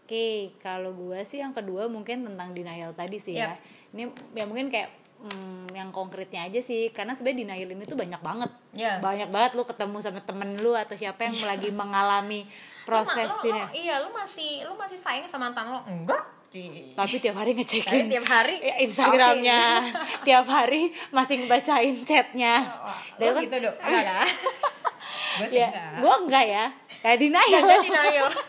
[0.00, 3.58] Oke, kalau gue sih yang kedua mungkin tentang denial tadi sih ya.
[3.90, 4.86] Ini ya mungkin kayak
[5.18, 8.46] hmm, yang konkretnya aja sih, karena sebenarnya denial ini tuh banyak banget.
[8.70, 9.02] Iya.
[9.02, 12.46] Banyak banget lu ketemu sama temen lu atau siapa yang lagi mengalami
[12.86, 13.66] proses denial.
[13.66, 16.22] lu- iya lu masih lu masih sayang sama mantan lo enggak
[16.92, 19.60] Tapi tiap hari ngecekin tiap hari ya, Instagramnya,
[20.26, 22.64] tiap hari masih ngebacain chatnya.
[23.16, 24.26] Dan oh, kan- gitu dok enggak
[25.36, 26.64] gue ya, enggak gue enggak ya,
[27.00, 27.60] kayak denial.
[27.62, 28.28] Enggak denial.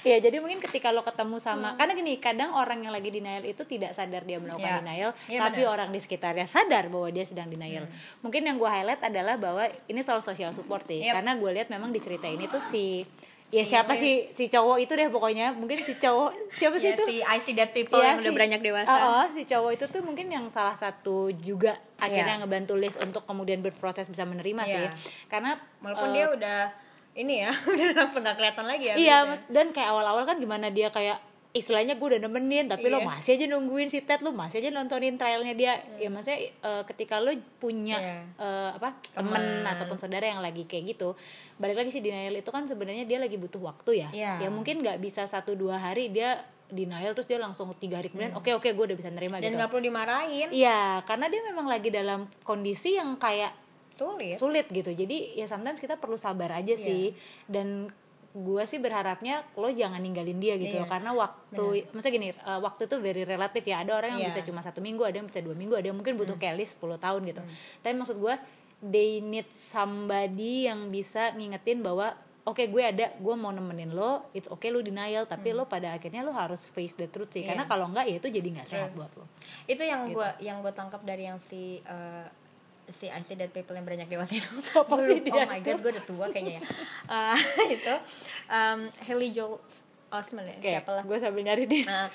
[0.00, 3.60] ya jadi mungkin ketika lo ketemu sama karena gini kadang orang yang lagi denial itu
[3.62, 4.80] tidak sadar dia melakukan Ya.
[4.80, 5.66] denial Iya, tapi benar.
[5.66, 5.74] Hmm.
[5.76, 7.84] orang di sekitarnya sadar bahwa dia sedang denial
[8.18, 11.20] mungkin yang gue highlight adalah bahwa ini soal social support sih Yap.
[11.20, 13.04] karena gue lihat memang di cerita ini tuh si
[13.50, 14.26] ya Si siapa sih?
[14.28, 15.50] Si cowok itu deh pokoknya.
[15.52, 17.04] Mungkin si cowok siapa sih Ya, itu?
[17.04, 18.88] si I see that people Iya, yang udah si- beranjak dewasa.
[18.88, 22.40] Oh, oh, si cowok itu tuh mungkin yang salah satu juga akhirnya Iya.
[22.40, 24.72] ngebantu Liz untuk kemudian berproses bisa menerima Iya.
[24.72, 24.86] sih
[25.26, 26.60] karena walaupun eh, dia udah
[27.12, 30.88] ini ya udah langsung gak kelihatan lagi ya Iya, dan kayak awal-awal kan gimana dia
[30.88, 31.18] kayak
[31.50, 33.10] istilahnya gue udah nemenin tapi lo Iya.
[33.10, 37.18] masih aja nungguin si Ted lo masih aja nontonin trialnya dia ya maksudnya eh, ketika
[37.18, 38.14] lo punya Iya.
[38.38, 39.66] eh, apa temen Teman.
[39.66, 41.18] ataupun saudara yang lagi kayak gitu
[41.56, 44.32] balik lagi si denial itu kan sebenarnya dia lagi butuh waktu ya Iya.
[44.40, 48.30] ya mungkin nggak bisa satu dua hari dia denial terus dia langsung tiga hari kemudian
[48.32, 51.66] oke oke gue udah bisa nerima dan gitu nggak perlu dimarahin iya karena dia memang
[51.66, 53.50] lagi dalam kondisi yang kayak
[53.90, 56.78] sulit sulit gitu jadi ya sometimes kita perlu sabar aja Iya.
[56.78, 57.04] sih
[57.44, 57.90] dan
[58.32, 60.80] gue sih berharapnya lo jangan ninggalin dia gitu Iya.
[60.80, 64.30] loh karena waktu maksudnya gini uh, waktu itu very relatif ya ada orang yang Iya.
[64.32, 66.78] bisa cuma satu minggu ada yang bisa dua minggu ada yang mungkin butuh kayak list
[66.78, 67.54] 10 tahun gitu Hmm.
[67.80, 68.34] tapi maksud gue
[68.82, 74.46] they need somebody yang bisa ngingetin bahwa oke gue ada gue mau nemenin lo it's
[74.46, 77.44] okay lo denial tapi lo pada akhirnya lo harus face the truth sih Hmm.
[77.44, 77.50] Iya.
[77.50, 79.26] karena kalau enggak ya itu jadi nggak sehat buat lo
[79.66, 80.14] itu yang Gitu.
[80.14, 82.26] gua yang gue tangkap dari yang si eh,
[82.90, 85.60] si I see that people yang beranjak dewasa itu Siapa sih lupa, dia oh my
[85.60, 86.62] god gue udah tua kayaknya ya
[87.06, 87.38] Eh,
[87.76, 87.94] itu
[88.46, 89.58] um, Haley Joel
[90.08, 92.06] Osment ya oke siapa lah gue sambil nyari dia Nah,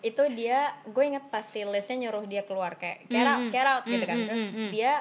[0.00, 3.84] itu dia gue inget pas si Lesnya nyuruh dia keluar kayak get out, get out
[3.84, 4.16] gitu kan.
[4.16, 4.70] mm, Terus mm, mm.
[4.70, 4.92] dia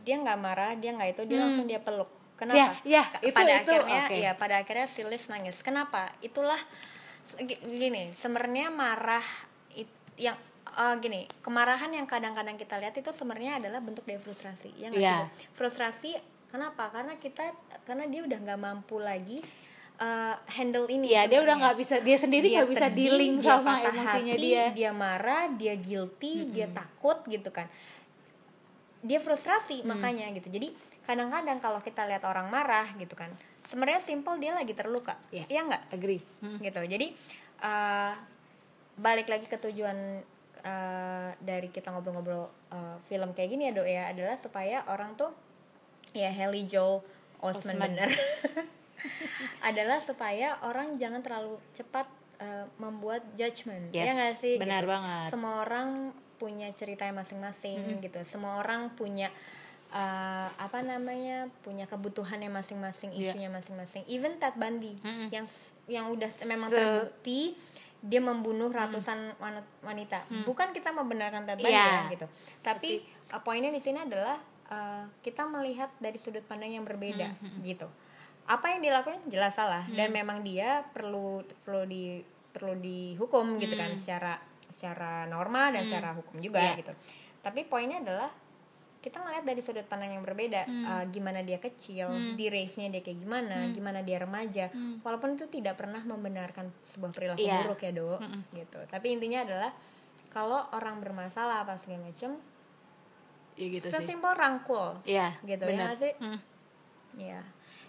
[0.00, 2.06] dia nggak marah, dia nggak itu, dia langsung dia peluk.
[2.06, 2.74] Ya, Kenapa?
[2.82, 4.16] ya, Ka- itu- pada itu, akhirnya oke.
[4.16, 5.58] ya pada akhirnya si Les nangis.
[5.60, 6.10] Kenapa?
[6.18, 6.58] Itulah
[7.36, 9.22] gi- gini, sebenarnya marah
[9.72, 10.34] it- yang
[10.72, 14.72] eh, gini, kemarahan yang kadang-kadang kita lihat itu sebenarnya adalah bentuk dari frustrasi.
[14.74, 15.18] Ya nggak sih, Iya.
[15.52, 16.10] Frustrasi
[16.46, 16.88] kenapa?
[16.88, 17.52] Karena kita
[17.82, 19.40] karena dia udah nggak mampu lagi
[19.94, 21.08] eh, handle ini.
[21.08, 24.64] Iya, dia udah nggak bisa dia sendiri nggak bisa dealing dia sama emosinya hati, dia.
[24.72, 27.68] dia marah dia guilty dia takut gitu kan
[28.98, 29.26] dia Hmm.
[29.26, 30.70] frustrasi makanya gitu jadi
[31.02, 33.30] kadang-kadang kalau kita lihat orang marah gitu kan
[33.62, 35.44] sebenarnya simple dia lagi terluka Iya.
[35.46, 36.22] iya nggak Agree.
[36.58, 37.06] gitu jadi
[37.60, 38.12] eh,
[38.94, 40.22] balik lagi ke tujuan
[40.62, 45.30] eh, dari kita ngobrol-ngobrol eh, film kayak gini ya dok ya adalah supaya orang tuh
[46.12, 47.02] ya Haley Joel
[47.38, 47.80] Osment Osment.
[47.82, 48.10] bener
[49.62, 52.06] adalah supaya orang jangan terlalu cepat
[52.38, 54.92] eh, membuat judgment Yes, ya nggak sih benar gitu.
[54.92, 55.26] banget.
[55.28, 55.88] semua orang
[56.36, 59.30] punya ceritanya masing-masing gitu semua orang punya
[59.88, 63.34] eh, apa namanya punya kebutuhannya masing-masing Iya.
[63.34, 65.30] isunya masing-masing even Ted Bundy Mm-mm.
[65.30, 67.54] yang s- yang udah memang terbukti
[68.02, 70.26] dia membunuh ratusan wan- wanita.
[70.42, 71.86] Bukan kita membenarkan Iya.
[71.86, 72.26] ya gitu.
[72.60, 72.98] Tapi
[73.30, 74.34] uh, poinnya di sini adalah
[74.68, 77.30] uh, kita melihat dari sudut pandang yang berbeda
[77.62, 77.86] gitu.
[78.42, 79.86] Apa yang dilakukan jelas salah.
[79.86, 82.18] Dan memang dia perlu perlu di
[82.52, 84.36] perlu dihukum gitu kan secara
[84.68, 86.82] secara norma dan secara hukum juga Iya.
[86.82, 86.92] gitu.
[87.38, 88.30] Tapi poinnya adalah
[89.02, 93.02] kita ngeliat dari sudut pandang yang berbeda Uh, gimana dia kecil di race nya dia
[93.02, 94.70] kayak gimana gimana dia remaja.
[95.02, 97.66] Walaupun itu tidak pernah membenarkan sebuah perilaku Iya.
[97.66, 98.20] buruk ya dok
[98.52, 98.78] gitu.
[98.86, 99.70] Tapi intinya adalah
[100.28, 102.38] kalau orang bermasalah apa segala macem
[103.52, 103.92] Ya gitu sih.
[103.92, 104.96] sesimpel rangkul.
[105.04, 105.92] Iya, gitu benar.
[105.92, 106.12] ya sih?
[106.16, 106.38] Hmm.
[107.12, 107.40] ya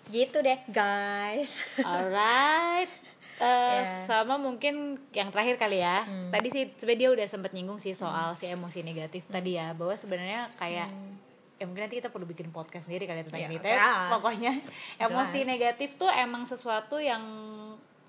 [0.06, 1.64] gitu deh guys.
[1.80, 2.92] Alright.
[3.36, 3.90] Eh, Ya.
[4.06, 4.76] sama mungkin
[5.10, 6.04] yang terakhir kali ya.
[6.04, 6.30] Hmm.
[6.30, 9.94] Tadi sih sebenarnya dia udah sempat nyinggung sih soal si emosi negatif tadi ya, bahwa
[9.94, 10.88] sebenarnya kayak
[11.54, 13.58] ya mungkin nanti kita perlu bikin podcast sendiri kali ya tentang Ya, ini.
[13.58, 14.10] lah.
[14.12, 14.52] Pokoknya
[15.00, 17.24] emosi negatif tuh emang sesuatu yang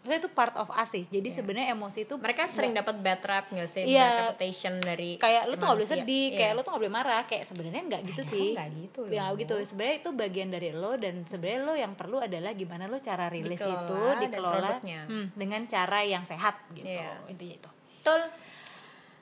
[0.04, 1.08] maksudnya itu part of us sih.
[1.08, 4.04] Jadi sebenarnya emosi itu mereka sering dapat bad rap nggak sih Iya.
[4.04, 6.36] bad reputation dari kayak lu tuh gak boleh sedih, Iya.
[6.36, 8.48] kayak lu tuh gak boleh marah, kayak sebenarnya nggak gitu Padahal sih.
[8.52, 9.40] nggak gitu Ya loh.
[9.40, 9.54] gitu.
[9.64, 13.56] Sebenarnya itu bagian dari lo dan sebenarnya lo yang perlu adalah gimana lo cara rilis
[13.56, 16.84] Dikelola itu dikelola hmm, dengan cara yang sehat gitu.
[16.84, 17.24] Iya.
[17.24, 17.70] Intinya itu.
[18.04, 18.20] betul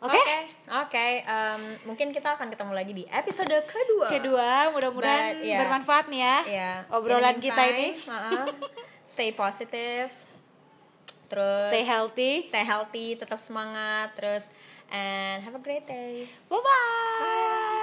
[0.02, 0.18] Oke.
[0.18, 0.38] oke
[0.82, 5.62] oke em, mungkin kita akan ketemu lagi di episode kedua Kedua, mudah-mudahan yeah.
[5.62, 6.36] bermanfaat nih ya.
[6.42, 7.94] ya Obrolan in kita ini.
[7.94, 8.46] meantime, uh-uh,
[9.06, 10.10] stay positive
[11.32, 12.32] terus Stay healthy.
[12.52, 14.44] stay healthy tetap semangat terus
[14.92, 17.80] and have a great day Bye-bye.